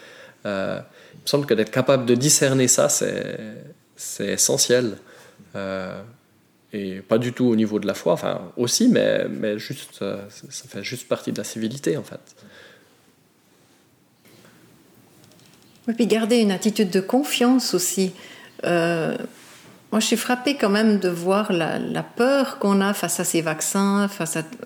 euh, 0.44 0.80
il 1.14 1.22
me 1.22 1.26
semble 1.26 1.46
que 1.46 1.54
d'être 1.54 1.70
capable 1.70 2.04
de 2.04 2.14
discerner 2.14 2.68
ça, 2.68 2.90
c'est 2.90 4.26
essentiel. 4.26 4.98
Euh, 5.56 6.02
et 6.72 7.00
pas 7.00 7.18
du 7.18 7.33
tout 7.33 7.46
au 7.46 7.56
niveau 7.56 7.78
de 7.78 7.87
la 7.87 7.94
foi, 7.94 8.12
enfin 8.12 8.52
aussi, 8.56 8.88
mais, 8.88 9.26
mais 9.28 9.59
juste, 9.59 10.02
euh, 10.02 10.22
ça 10.28 10.68
fait 10.68 10.85
juste 10.85 11.09
partie 11.09 11.33
de 11.33 11.38
la 11.38 11.44
civilité 11.44 11.96
en 11.96 12.02
fait. 12.02 12.20
Et 15.88 15.92
puis 15.92 16.06
garder 16.06 16.38
une 16.38 16.52
attitude 16.52 16.90
de 16.90 17.00
confiance 17.00 17.74
aussi. 17.74 18.12
Euh, 18.64 19.16
moi, 19.90 19.98
je 19.98 20.06
suis 20.06 20.16
frappée 20.16 20.54
quand 20.54 20.68
même 20.68 21.00
de 21.00 21.09
voir 21.09 21.52
la, 21.52 22.02
peur 22.02 22.61
qu'on 22.61 22.80
a 22.80 22.94
face 22.94 23.18
à 23.18 23.24
ces 23.24 23.40
vaccins. 23.40 24.09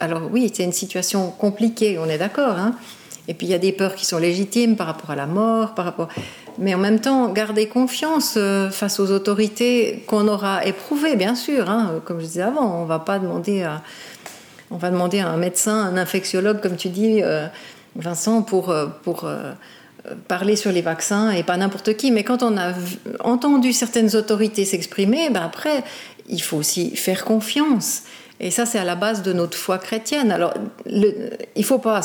Alors 0.01 0.29
oui, 0.31 0.53
c'est 0.53 0.65
une 0.65 0.73
situation 0.73 1.31
compliquée, 1.31 1.99
on 1.99 2.07
est 2.07 2.19
d'accord. 2.19 2.59
Hein 2.59 2.77
et 3.27 3.35
puis 3.35 3.47
il 3.47 3.51
y 3.51 3.55
a 3.55 3.59
des 3.59 3.73
peurs 3.73 3.95
qui 3.95 4.05
sont 4.05 4.19
légitimes 4.19 4.77
par 4.77 4.87
rapport 4.87 5.11
à 5.11 5.17
la 5.17 5.27
mort, 5.27 5.75
par 5.75 5.85
rapport 5.87 6.09
mais 6.59 6.75
en 6.75 6.79
même 6.79 7.01
temps 7.01 7.29
garder 7.29 7.67
confiance 7.69 8.35
euh, 8.37 8.71
face 8.71 9.01
aux 9.01 9.11
autorités 9.11 10.05
qu'on 10.07 10.29
aura 10.29 10.65
éprouvées, 10.65 11.17
bien 11.17 11.35
sûr. 11.35 11.69
Hein, 11.69 12.01
comme 12.05 12.21
je 12.21 12.27
disais 12.27 12.43
avant, 12.43 12.81
on 12.81 12.85
va 12.85 12.99
pas 12.99 13.19
demander 13.19 13.63
à, 13.63 13.83
on 14.71 14.77
va 14.77 14.91
demander 14.91 15.21
à 15.21 15.29
un 15.29 15.37
médecin, 15.37 15.77
un 15.77 15.97
infectiologue, 15.97 16.61
comme 16.61 16.77
tu 16.77 16.89
dis, 16.89 17.23
euh, 17.23 17.47
Vincent, 17.97 18.43
pour, 18.43 18.71
euh, 18.71 18.87
pour 19.03 19.29
parler 20.29 20.57
sur 20.57 20.71
les 20.71 20.83
vaccins 20.83 21.31
et 21.31 21.43
pas 21.43 21.57
n'importe 21.57 21.97
qui. 21.97 22.11
Mais 22.11 22.25
quand 22.25 22.43
on 22.43 22.57
a 22.57 22.73
entendu 23.21 23.73
certaines 23.73 24.15
autorités 24.17 24.65
s'exprimer, 24.65 25.31
ben 25.31 25.43
après, 25.43 25.83
il 26.29 26.43
faut 26.43 26.57
aussi 26.57 26.97
faire 26.97 27.25
confiance. 27.25 28.03
Et 28.41 28.51
ça, 28.51 28.67
c'est 28.67 28.79
à 28.79 28.85
la 28.85 28.97
base 28.97 29.23
de 29.23 29.33
notre 29.33 29.57
foi 29.57 29.79
chrétienne. 29.79 30.33
Alors, 30.33 30.55
il 30.87 31.65
faut 31.65 31.79
pas 31.79 32.01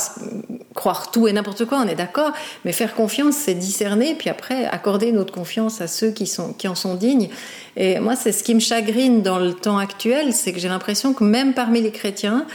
croire 0.75 1.11
tout 1.11 1.27
et 1.27 1.33
n'importe 1.33 1.65
quoi, 1.65 1.79
on 1.83 1.87
est 1.87 1.95
d'accord, 1.95 2.31
mais 2.63 2.71
faire 2.71 2.93
confiance, 2.93 3.35
c'est 3.35 3.55
discerner, 3.55 4.15
puis 4.15 4.29
après, 4.29 4.65
accorder 4.65 5.11
notre 5.11 5.33
confiance 5.33 5.81
à 5.81 5.87
ceux 5.87 6.11
qui, 6.11 6.27
sont, 6.27 6.53
qui 6.53 6.67
en 6.67 6.75
sont 6.75 6.95
dignes. 6.95 7.29
Et 7.75 7.99
moi, 7.99 8.15
c'est 8.15 8.31
ce 8.31 8.43
qui 8.43 8.53
me 8.53 8.59
chagrine 8.59 9.21
dans 9.21 9.39
le 9.39 9.53
temps 9.53 9.79
actuel, 9.79 10.33
c'est 10.33 10.53
que 10.53 10.59
j'ai 10.59 10.69
l'impression 10.69 11.13
que 11.13 11.23
même 11.23 11.53
parmi 11.53 11.81
les 11.81 11.91
chrétiens, 11.91 12.45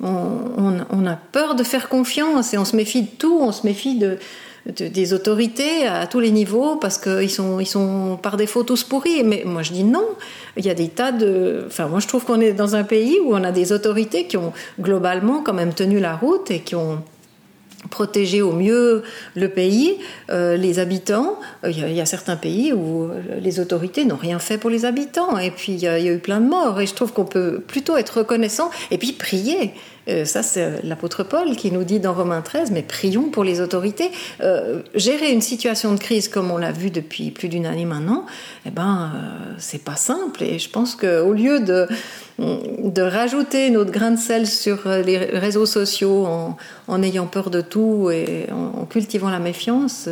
on, 0.00 1.06
a 1.06 1.16
peur 1.16 1.54
de 1.54 1.64
faire 1.64 1.88
confiance 1.88 2.52
et 2.52 2.58
on 2.58 2.64
se 2.64 2.76
méfie 2.76 3.02
de 3.02 3.08
tout, 3.18 3.38
on 3.40 3.52
se 3.52 3.66
méfie 3.66 3.96
de, 3.96 4.18
des 4.66 5.12
autorités 5.12 5.86
à 5.86 6.06
tous 6.06 6.20
les 6.20 6.30
niveaux 6.30 6.76
parce 6.76 6.98
qu'ils 6.98 7.30
sont, 7.30 7.60
ils 7.60 7.66
sont 7.66 8.18
par 8.20 8.36
défaut 8.36 8.64
tous 8.64 8.82
pourris. 8.82 9.22
Mais 9.24 9.42
moi 9.44 9.62
je 9.62 9.72
dis 9.72 9.84
non. 9.84 10.06
Il 10.56 10.64
y 10.64 10.70
a 10.70 10.74
des 10.74 10.88
tas 10.88 11.12
de. 11.12 11.64
Enfin, 11.66 11.86
moi 11.86 12.00
je 12.00 12.08
trouve 12.08 12.24
qu'on 12.24 12.40
est 12.40 12.52
dans 12.52 12.74
un 12.74 12.84
pays 12.84 13.18
où 13.24 13.34
on 13.34 13.44
a 13.44 13.52
des 13.52 13.72
autorités 13.72 14.26
qui 14.26 14.36
ont 14.36 14.52
globalement 14.80 15.42
quand 15.42 15.54
même 15.54 15.74
tenu 15.74 16.00
la 16.00 16.16
route 16.16 16.50
et 16.50 16.60
qui 16.60 16.74
ont 16.74 17.02
protégé 17.90 18.42
au 18.42 18.52
mieux 18.52 19.04
le 19.36 19.48
pays, 19.48 19.94
euh, 20.30 20.56
les 20.56 20.78
habitants. 20.78 21.38
Euh, 21.64 21.70
il 21.70 21.92
y, 21.92 22.00
a, 22.00 22.06
certains 22.06 22.36
pays 22.36 22.72
où 22.72 23.08
les 23.40 23.60
autorités 23.60 24.04
n'ont 24.04 24.16
rien 24.16 24.38
fait 24.38 24.58
pour 24.58 24.70
les 24.70 24.84
habitants. 24.84 25.38
Et 25.38 25.50
puis 25.50 25.72
il 25.72 25.78
y, 25.78 25.86
a, 25.86 26.00
eu 26.00 26.18
plein 26.18 26.40
de 26.40 26.48
morts. 26.48 26.80
Et 26.80 26.86
je 26.86 26.94
trouve 26.94 27.12
qu'on 27.12 27.24
peut 27.24 27.62
plutôt 27.66 27.96
être 27.96 28.18
reconnaissant 28.18 28.70
et 28.90 28.98
puis 28.98 29.12
prier. 29.12 29.72
Euh, 30.08 30.24
ça, 30.24 30.42
c'est 30.42 30.82
l'apôtre 30.84 31.24
Paul 31.24 31.56
qui 31.56 31.72
nous 31.72 31.84
dit 31.84 32.00
dans 32.00 32.14
Romains 32.14 32.42
13, 32.42 32.70
mais 32.70 32.82
prions 32.82 33.30
pour 33.30 33.44
les 33.44 33.60
autorités. 33.60 34.10
Euh, 34.40 34.82
gérer 34.94 35.32
une 35.32 35.40
situation 35.40 35.92
de 35.92 35.98
crise 35.98 36.28
comme 36.28 36.50
on 36.50 36.58
l'a 36.58 36.72
vu 36.72 36.90
depuis 36.90 37.30
plus 37.30 37.48
d'une 37.48 37.66
année 37.66 37.84
maintenant, 37.84 38.26
eh 38.66 38.70
ben, 38.70 39.12
euh, 39.14 39.54
c'est 39.58 39.82
pas 39.82 39.96
simple. 39.96 40.42
Et 40.42 40.58
je 40.58 40.70
pense 40.70 40.94
qu'au 40.94 41.32
lieu 41.32 41.60
de, 41.60 41.88
de 42.38 43.02
rajouter 43.02 43.70
notre 43.70 43.90
grain 43.90 44.12
de 44.12 44.18
sel 44.18 44.46
sur 44.46 44.88
les 44.88 45.18
réseaux 45.18 45.66
sociaux 45.66 46.26
en, 46.26 46.56
en 46.88 47.02
ayant 47.02 47.26
peur 47.26 47.50
de 47.50 47.60
tout 47.60 48.10
et 48.10 48.46
en, 48.52 48.84
cultivant 48.84 49.30
la 49.30 49.40
méfiance, 49.40 50.08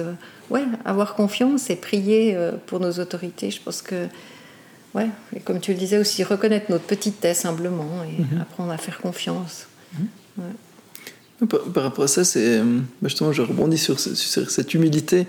ouais, 0.50 0.64
avoir 0.85 1.14
confiance 1.14 1.70
et 1.70 1.76
prier 1.76 2.37
pour 2.66 2.80
nos 2.80 2.92
autorités, 2.92 3.50
je 3.50 3.61
pense 3.61 3.83
que 3.83 4.07
Ouais, 4.94 5.09
et 5.35 5.40
comme 5.40 5.59
tu 5.59 5.72
le 5.72 5.78
disais 5.78 5.98
aussi, 5.98 6.22
reconnaître 6.22 6.70
notre 6.70 6.85
petitesse 6.85 7.44
humblement 7.44 8.04
et 8.04 8.22
mhm. 8.22 8.40
apprendre 8.40 8.70
à 8.70 8.78
faire 8.78 9.00
confiance. 9.00 9.66
Par, 11.48 11.83
rapport 11.83 12.04
à 12.04 12.09
ça, 12.09 12.24
c'est 12.24 12.59
euh, 12.59 12.64
bah, 13.02 13.09
justement, 13.09 13.33
je 13.33 13.42
rebondis 13.42 13.78
sur, 13.78 13.98
sur 13.98 14.50
cette 14.50 14.74
humilité. 14.74 15.26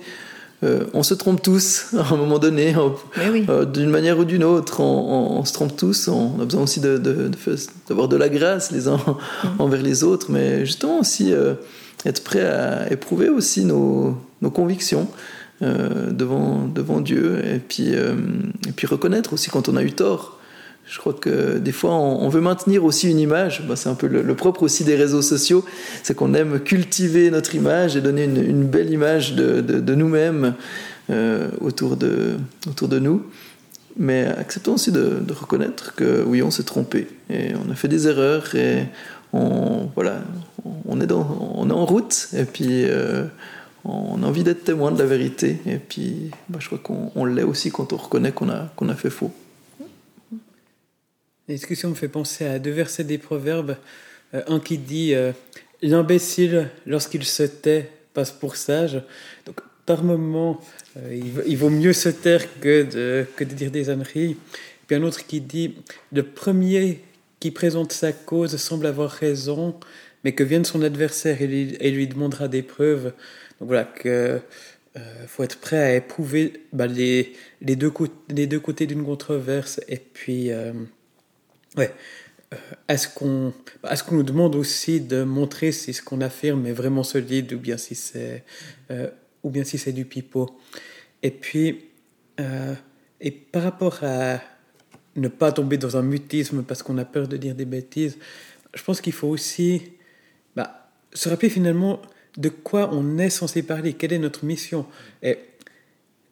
Euh, 0.63 0.85
on 0.93 1.03
se 1.03 1.13
trompe 1.13 1.41
tous 1.41 1.87
à 1.97 2.13
un 2.13 2.17
moment 2.17 2.39
donné, 2.39 2.75
euh, 3.17 3.65
d'une 3.65 3.89
manière 3.89 4.19
ou 4.19 4.25
d'une 4.25 4.43
autre. 4.43 4.79
On, 4.81 5.43
se 5.45 5.53
trompe 5.53 5.75
tous. 5.75 6.07
On 6.07 6.39
a 6.39 6.45
besoin 6.45 6.63
aussi 6.63 6.79
d'avoir 6.79 8.07
de, 8.07 8.15
de, 8.15 8.17
la 8.17 8.29
grâce 8.29 8.71
les 8.71 8.87
uns 8.87 8.97
mm. 8.97 9.47
envers 9.59 9.81
les 9.81 10.03
autres, 10.03 10.31
mais 10.31 10.65
justement 10.65 10.99
aussi 10.99 11.33
être 12.05 12.23
prêt 12.23 12.45
à 12.45 12.91
éprouver 12.91 13.29
aussi 13.29 13.65
nos, 13.65 14.17
nos 14.41 14.51
convictions. 14.51 15.07
devant, 15.61 16.67
devant 16.67 16.99
Dieu 16.99 17.39
et 17.45 17.59
puis, 17.59 17.93
et 17.93 18.71
puis 18.75 18.87
reconnaître 18.87 19.33
aussi 19.33 19.49
quand 19.49 19.69
on 19.69 19.77
a 19.77 19.83
eu 19.83 19.93
tort 19.93 20.34
je 20.87 20.99
crois 20.99 21.13
que 21.13 21.57
des 21.57 21.71
fois, 21.71 21.93
on, 21.93 22.29
veut 22.29 22.41
maintenir 22.41 22.85
aussi 22.85 23.09
une 23.09 23.19
image. 23.19 23.63
Bah, 23.67 23.75
c'est 23.75 23.89
un 23.89 23.95
peu 23.95 24.07
le, 24.07 24.35
propre 24.35 24.63
aussi 24.63 24.83
des 24.83 24.95
réseaux 24.95 25.23
sociaux, 25.23 25.65
c'est 26.03 26.15
qu'on 26.15 26.33
aime 26.33 26.59
cultiver 26.59 27.31
notre 27.31 27.55
image 27.55 27.95
et 27.97 28.01
donner 28.01 28.25
une, 28.25 28.65
belle 28.65 28.91
image 28.91 29.33
de, 29.33 29.95
nous-mêmes 29.95 30.53
euh, 31.09 31.49
autour, 31.59 31.97
de, 31.97 32.99
nous. 32.99 33.23
Mais 33.97 34.25
acceptons 34.25 34.73
aussi 34.73 34.91
de, 34.91 35.21
reconnaître 35.33 35.95
que 35.95 36.23
oui, 36.23 36.43
on 36.43 36.51
s'est 36.51 36.63
trompé 36.63 37.07
et 37.31 37.53
on 37.55 37.71
a 37.71 37.75
fait 37.75 37.87
des 37.87 38.07
erreurs 38.07 38.53
et 38.53 38.85
on, 39.33 39.89
voilà, 39.95 40.19
on, 40.87 41.01
est, 41.01 41.11
en 41.11 41.85
route 41.85 42.29
et 42.37 42.45
puis 42.45 42.83
euh, 42.85 43.25
on 43.85 44.21
a 44.21 44.27
envie 44.27 44.43
d'être 44.43 44.63
témoin 44.63 44.91
de 44.91 44.99
la 44.99 45.05
vérité. 45.07 45.61
Et 45.65 45.77
puis, 45.77 46.29
bah, 46.47 46.59
je 46.61 46.67
crois 46.67 46.77
qu'on 46.77 47.25
l'est 47.25 47.43
aussi 47.43 47.71
quand 47.71 47.91
on 47.91 47.97
reconnaît 47.97 48.31
qu'on 48.31 48.49
a 48.49 48.95
fait 48.95 49.09
faux. 49.09 49.31
La 51.47 51.53
discussion 51.53 51.89
me 51.89 51.95
fait 51.95 52.07
penser 52.07 52.45
à 52.45 52.57
deux 52.57 52.71
versets 52.71 53.03
des 53.03 53.19
Proverbes. 53.19 53.77
Euh, 54.33 54.41
un 54.47 54.59
qui 54.59 54.79
dit 54.79 55.13
euh, 55.13 55.31
L'imbécile, 55.83 56.71
lorsqu'il 56.87 57.23
se 57.23 57.43
tait, 57.43 57.91
passe 58.15 58.31
pour 58.31 58.55
sage. 58.55 59.03
Donc, 59.45 59.61
par 59.85 60.03
moment, 60.03 60.59
euh, 60.97 61.21
il, 61.45 61.57
vaut 61.57 61.69
mieux 61.69 61.93
se 61.93 62.09
taire 62.09 62.43
que 62.59 62.83
de, 62.83 63.43
dire 63.43 63.69
des 63.69 63.91
âneries. 63.91 64.37
Puis 64.87 64.95
un 64.95 65.03
autre 65.03 65.27
qui 65.27 65.41
dit 65.41 65.75
Le 66.11 66.23
premier 66.23 67.01
qui 67.39 67.51
présente 67.51 67.91
sa 67.91 68.11
cause 68.11 68.57
semble 68.57 68.87
avoir 68.87 69.11
raison, 69.11 69.79
mais 70.23 70.31
que 70.33 70.43
vienne 70.43 70.65
son 70.65 70.81
adversaire 70.81 71.39
et 71.43 71.91
lui, 71.91 72.07
demandera 72.07 72.47
des 72.47 72.63
preuves. 72.63 73.13
Donc 73.59 73.67
voilà, 73.67 73.83
que 73.83 74.41
euh, 74.97 75.27
faut 75.27 75.43
être 75.43 75.59
prêt 75.59 75.77
à 75.77 75.95
éprouver 75.95 76.53
bah, 76.73 76.87
les, 76.87 77.33
les, 77.61 77.75
deux 77.75 77.91
les 78.29 78.47
deux 78.47 78.59
côtés 78.59 78.87
d'une 78.87 79.05
controverse. 79.05 79.79
Et 79.87 79.97
puis, 79.97 80.51
euh, 80.51 80.73
ouais, 81.77 81.93
euh, 82.53 82.57
est-ce 82.87 83.07
qu'on 83.07 83.53
est 83.89 84.03
qu'on 84.03 84.15
nous 84.15 84.23
demande 84.23 84.55
aussi 84.55 85.01
de 85.01 85.23
montrer 85.23 85.71
si 85.71 85.93
ce 85.93 86.01
qu'on 86.01 86.21
affirme 86.21 86.65
est 86.65 86.73
vraiment 86.73 87.03
solide 87.03 87.53
ou 87.53 87.59
bien 87.59 87.77
si 87.77 87.95
c'est 87.95 88.43
euh, 88.91 89.09
ou 89.43 89.49
bien 89.49 89.63
si 89.63 89.77
c'est 89.77 89.93
du 89.93 90.05
pipeau? 90.05 90.59
Et 91.23 91.31
puis, 91.31 91.85
euh, 92.39 92.75
et 93.21 93.31
par 93.31 93.63
rapport 93.63 94.03
à 94.03 94.39
ne 95.15 95.27
pas 95.27 95.51
tomber 95.51 95.77
dans 95.77 95.97
un 95.97 96.01
mutisme 96.01 96.63
parce 96.63 96.83
qu'on 96.83 96.97
a 96.97 97.05
peur 97.05 97.27
de 97.27 97.37
dire 97.37 97.55
des 97.55 97.65
bêtises, 97.65 98.17
je 98.73 98.83
pense 98.83 99.01
qu'il 99.01 99.13
faut 99.13 99.29
aussi 99.29 99.93
bah, 100.55 100.89
se 101.13 101.29
rappeler 101.29 101.49
finalement 101.49 102.01
de 102.37 102.49
quoi 102.49 102.89
on 102.93 103.17
est 103.17 103.29
censé 103.29 103.63
parler, 103.63 103.93
quelle 103.93 104.13
est 104.13 104.19
notre 104.19 104.43
mission. 104.43 104.85
Et, 105.23 105.39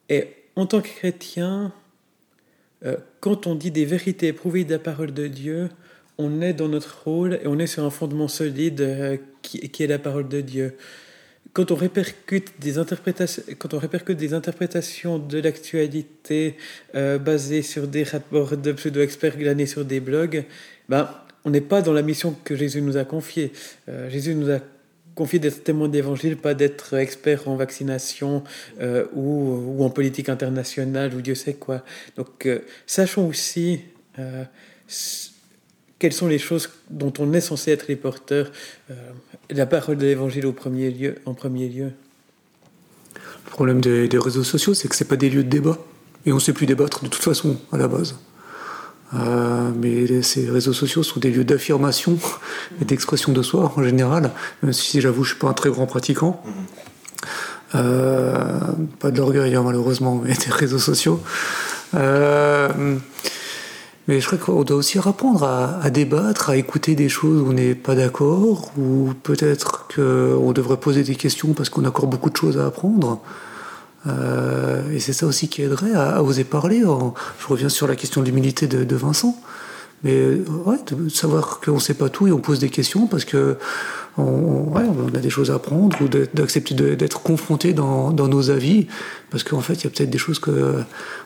et 0.10 0.28
en 0.56 0.66
tant 0.66 0.82
que 0.82 0.90
chrétien, 0.90 1.74
quand 3.20 3.48
on 3.48 3.56
dit 3.56 3.72
des 3.72 3.86
vérités 3.86 4.28
éprouvées 4.28 4.66
de 4.66 4.72
la 4.72 4.80
parole 4.80 5.14
de 5.14 5.28
Dieu, 5.28 5.70
on 6.18 6.42
est 6.42 6.54
dans 6.54 6.68
notre 6.68 7.04
rôle 7.04 7.40
et 7.42 7.48
on 7.48 7.60
est 7.60 7.68
sur 7.68 7.84
un 7.84 7.90
fondement 7.90 8.28
solide 8.28 8.82
euh, 8.82 9.18
qui, 9.42 9.84
est 9.84 9.88
la 9.88 10.00
parole 10.00 10.28
de 10.28 10.42
Dieu. 10.42 10.76
Quand 11.54 11.72
on 11.72 11.76
répercute 11.76 12.60
des 12.60 12.78
interprétations, 12.78 13.44
quand 13.60 13.74
on 13.74 13.78
répercute 13.78 14.18
des 14.18 14.34
interprétations 14.34 15.20
de 15.20 15.40
l'actualité 15.40 16.56
euh, 16.96 17.18
basées 17.18 17.62
sur 17.62 17.88
des 17.88 18.04
rapports 18.04 18.58
de 18.58 18.72
pseudo-experts 18.72 19.38
glanés 19.38 19.66
sur 19.66 19.86
des 19.86 20.00
blogs, 20.00 20.46
ben, 20.90 21.10
on 21.46 21.50
n'est 21.50 21.62
pas 21.62 21.82
dans 21.82 21.94
la 21.94 22.02
mission 22.02 22.36
que 22.44 22.56
Jésus 22.56 22.82
nous 22.82 22.98
a 22.98 23.04
confiée. 23.04 23.52
Euh, 23.90 24.10
Jésus 24.10 24.36
nous 24.36 24.50
a 24.50 24.60
confié 25.16 25.40
d'être 25.40 25.64
témoin 25.64 25.88
d'évangile, 25.88 26.38
pas 26.38 26.54
d'être 26.54 26.96
expert 26.96 27.48
en 27.48 27.56
vaccination 27.56 28.44
euh, 28.82 29.06
ou, 29.14 29.76
ou, 29.78 29.84
en 29.84 29.90
politique 29.90 30.30
internationale 30.30 31.14
ou 31.14 31.22
Dieu 31.22 31.36
sait 31.36 31.54
quoi. 31.54 31.84
Donc, 32.18 32.46
euh, 32.46 32.60
sachons 32.88 33.28
aussi 33.28 33.82
euh, 34.20 34.44
quelles 36.00 36.14
sont 36.14 36.28
les 36.28 36.40
choses 36.40 36.70
dont 36.90 37.14
on 37.20 37.32
est 37.34 37.42
censé 37.42 37.72
être 37.72 37.88
les 37.88 37.96
porteurs. 37.96 38.52
La 39.50 39.66
parole 39.66 39.98
de 39.98 40.06
l'évangile 40.06 40.46
au 40.46 40.52
premier 40.52 40.92
lieu, 40.92 41.16
en 41.26 41.34
premier 41.34 41.70
lieu. 41.70 41.92
Le 43.46 43.50
problème 43.50 43.80
des, 43.80 44.08
des 44.08 44.18
réseaux 44.18 44.44
sociaux, 44.44 44.74
c'est 44.74 44.90
que 44.90 44.96
c'est 44.96 45.08
pas 45.08 45.16
des 45.16 45.30
lieux 45.30 45.44
de 45.44 45.50
débat. 45.50 45.78
Et 46.26 46.32
on 46.32 46.36
ne 46.36 46.42
sait 46.42 46.54
plus 46.54 46.66
débattre 46.66 47.04
de 47.04 47.10
toute 47.10 47.24
façon 47.24 47.58
à 47.72 47.78
la 47.78 47.88
base. 47.88 48.16
Euh, 49.16 49.70
mais 49.80 50.22
ces 50.24 50.50
réseaux 50.50 50.74
sociaux 50.74 51.04
sont 51.04 51.20
des 51.20 51.30
lieux 51.30 51.44
d'affirmation 51.44 52.18
et 52.82 52.86
d'expression 52.86 53.32
de 53.32 53.42
soi 53.42 53.72
en 53.76 53.84
général, 53.84 54.32
même 54.64 54.74
si 54.74 55.02
j'avoue 55.02 55.24
je 55.24 55.32
suis 55.32 55.40
pas 55.40 55.48
un 55.48 55.54
très 55.54 55.70
grand 55.70 55.86
pratiquant. 55.86 56.42
Euh, 57.76 58.60
pas 59.00 59.12
de 59.12 59.18
l'orgueil 59.18 59.56
hein, 59.56 59.64
malheureusement, 59.64 60.22
mais 60.24 60.34
des 60.34 60.52
réseaux 60.52 60.80
sociaux. 60.80 61.22
Euh, 61.96 62.98
mais 64.08 64.20
je 64.20 64.26
crois 64.26 64.38
qu'on 64.38 64.64
doit 64.64 64.78
aussi 64.78 64.98
apprendre 64.98 65.44
à, 65.44 65.80
à, 65.82 65.90
débattre, 65.90 66.50
à 66.50 66.58
écouter 66.58 66.96
des 66.96 67.08
choses 67.08 67.42
où 67.42 67.50
on 67.50 67.54
n'est 67.54 67.76
pas 67.76 67.96
d'accord, 67.96 68.72
ou 68.78 69.14
peut-être 69.22 69.88
qu'on 69.94 70.52
devrait 70.52 70.78
poser 70.78 71.04
des 71.04 71.16
questions 71.16 71.54
parce 71.54 71.70
qu'on 71.70 71.86
a 71.86 71.90
encore 71.90 72.08
beaucoup 72.08 72.30
de 72.30 72.38
choses 72.38 72.58
à 72.58 72.66
apprendre. 72.66 73.22
Euh, 74.08 74.92
et 74.92 75.00
c'est 75.00 75.14
ça 75.14 75.26
aussi 75.26 75.48
qui 75.48 75.62
aiderait 75.62 75.94
à, 75.94 76.18
à 76.18 76.22
oser 76.22 76.44
parler. 76.44 76.82
Je 76.82 77.48
reviens 77.48 77.70
sur 77.70 77.88
la 77.88 77.96
question 77.96 78.22
de 78.22 78.26
l'humilité 78.26 78.68
de, 78.68 78.84
de, 78.84 78.96
Vincent. 78.96 79.38
Mais 80.04 80.38
ouais, 80.66 80.78
de 80.88 81.08
savoir 81.08 81.62
qu'on 81.62 81.76
ne 81.76 81.80
sait 81.80 81.94
pas 81.94 82.10
tout 82.10 82.28
et 82.28 82.32
on 82.34 82.40
pose 82.40 82.60
des 82.60 82.70
questions 82.70 83.08
parce 83.08 83.24
que 83.24 83.58
on, 84.18 84.66
ouais, 84.74 84.84
on 84.84 85.16
a 85.16 85.20
des 85.20 85.30
choses 85.30 85.50
à 85.50 85.56
apprendre 85.56 85.98
ou 86.02 86.08
d'accepter 86.08 86.76
d'être 86.76 87.22
confronté 87.22 87.72
dans, 87.74 88.12
dans, 88.12 88.28
nos 88.28 88.50
avis 88.50 88.88
parce 89.32 89.44
qu'en 89.44 89.62
fait 89.62 89.76
il 89.76 89.84
y 89.86 89.88
a 89.88 89.90
peut-être 89.90 90.10
des 90.10 90.18
choses 90.18 90.40
qu'on 90.40 90.84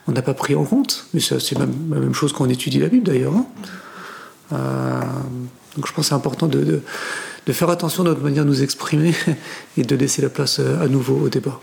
n'a 0.07 0.21
pas 0.21 0.35
pris 0.35 0.53
en 0.53 0.63
compte. 0.63 1.07
Mais 1.13 1.19
c'est 1.19 1.57
la 1.57 1.65
même 1.65 2.13
chose 2.13 2.33
quand 2.33 2.45
on 2.45 2.49
étudie 2.49 2.79
la 2.79 2.87
Bible 2.87 3.05
d'ailleurs. 3.07 3.33
Hein. 3.33 3.45
Euh, 4.53 5.01
donc 5.75 5.87
je 5.87 5.93
pense 5.93 6.05
que 6.05 6.09
c'est 6.09 6.15
important 6.15 6.47
de, 6.47 6.63
de, 6.63 6.81
de, 7.45 7.53
faire 7.53 7.69
attention 7.69 8.03
à 8.03 8.07
notre 8.07 8.21
manière 8.21 8.45
de 8.45 8.49
nous 8.49 8.63
exprimer 8.63 9.13
et 9.77 9.83
de 9.83 9.95
laisser 9.95 10.21
la 10.21 10.29
place 10.29 10.59
euh, 10.59 10.83
à 10.83 10.87
nouveau 10.87 11.15
au 11.15 11.29
débat. 11.29 11.59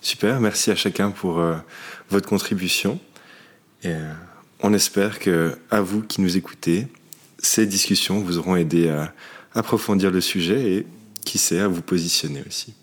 Super, 0.00 0.40
merci 0.40 0.70
à 0.70 0.76
chacun 0.76 1.10
pour 1.10 1.38
euh, 1.38 1.56
votre 2.10 2.28
contribution. 2.28 2.98
Et 3.82 3.88
euh, 3.88 4.12
on 4.60 4.72
espère 4.72 5.18
que, 5.18 5.58
à 5.70 5.80
vous 5.80 6.02
qui 6.02 6.20
nous 6.20 6.36
écoutez, 6.36 6.86
ces 7.38 7.66
discussions 7.66 8.20
vous 8.20 8.38
auront 8.38 8.56
aidé 8.56 8.88
à 8.88 9.12
approfondir 9.54 10.10
le 10.10 10.20
sujet 10.20 10.72
et, 10.72 10.86
qui 11.24 11.38
sait, 11.38 11.60
à 11.60 11.68
vous 11.68 11.82
positionner 11.82 12.42
aussi. 12.46 12.74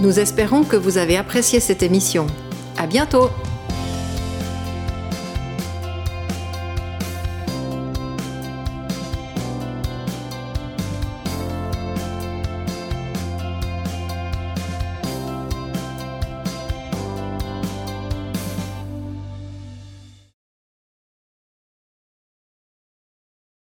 Nous 0.00 0.18
espérons 0.20 0.62
que 0.62 0.76
vous 0.76 0.98
avez 0.98 1.16
apprécié 1.16 1.58
cette 1.60 1.82
émission. 1.82 2.26
À 2.76 2.86
bientôt! 2.86 3.30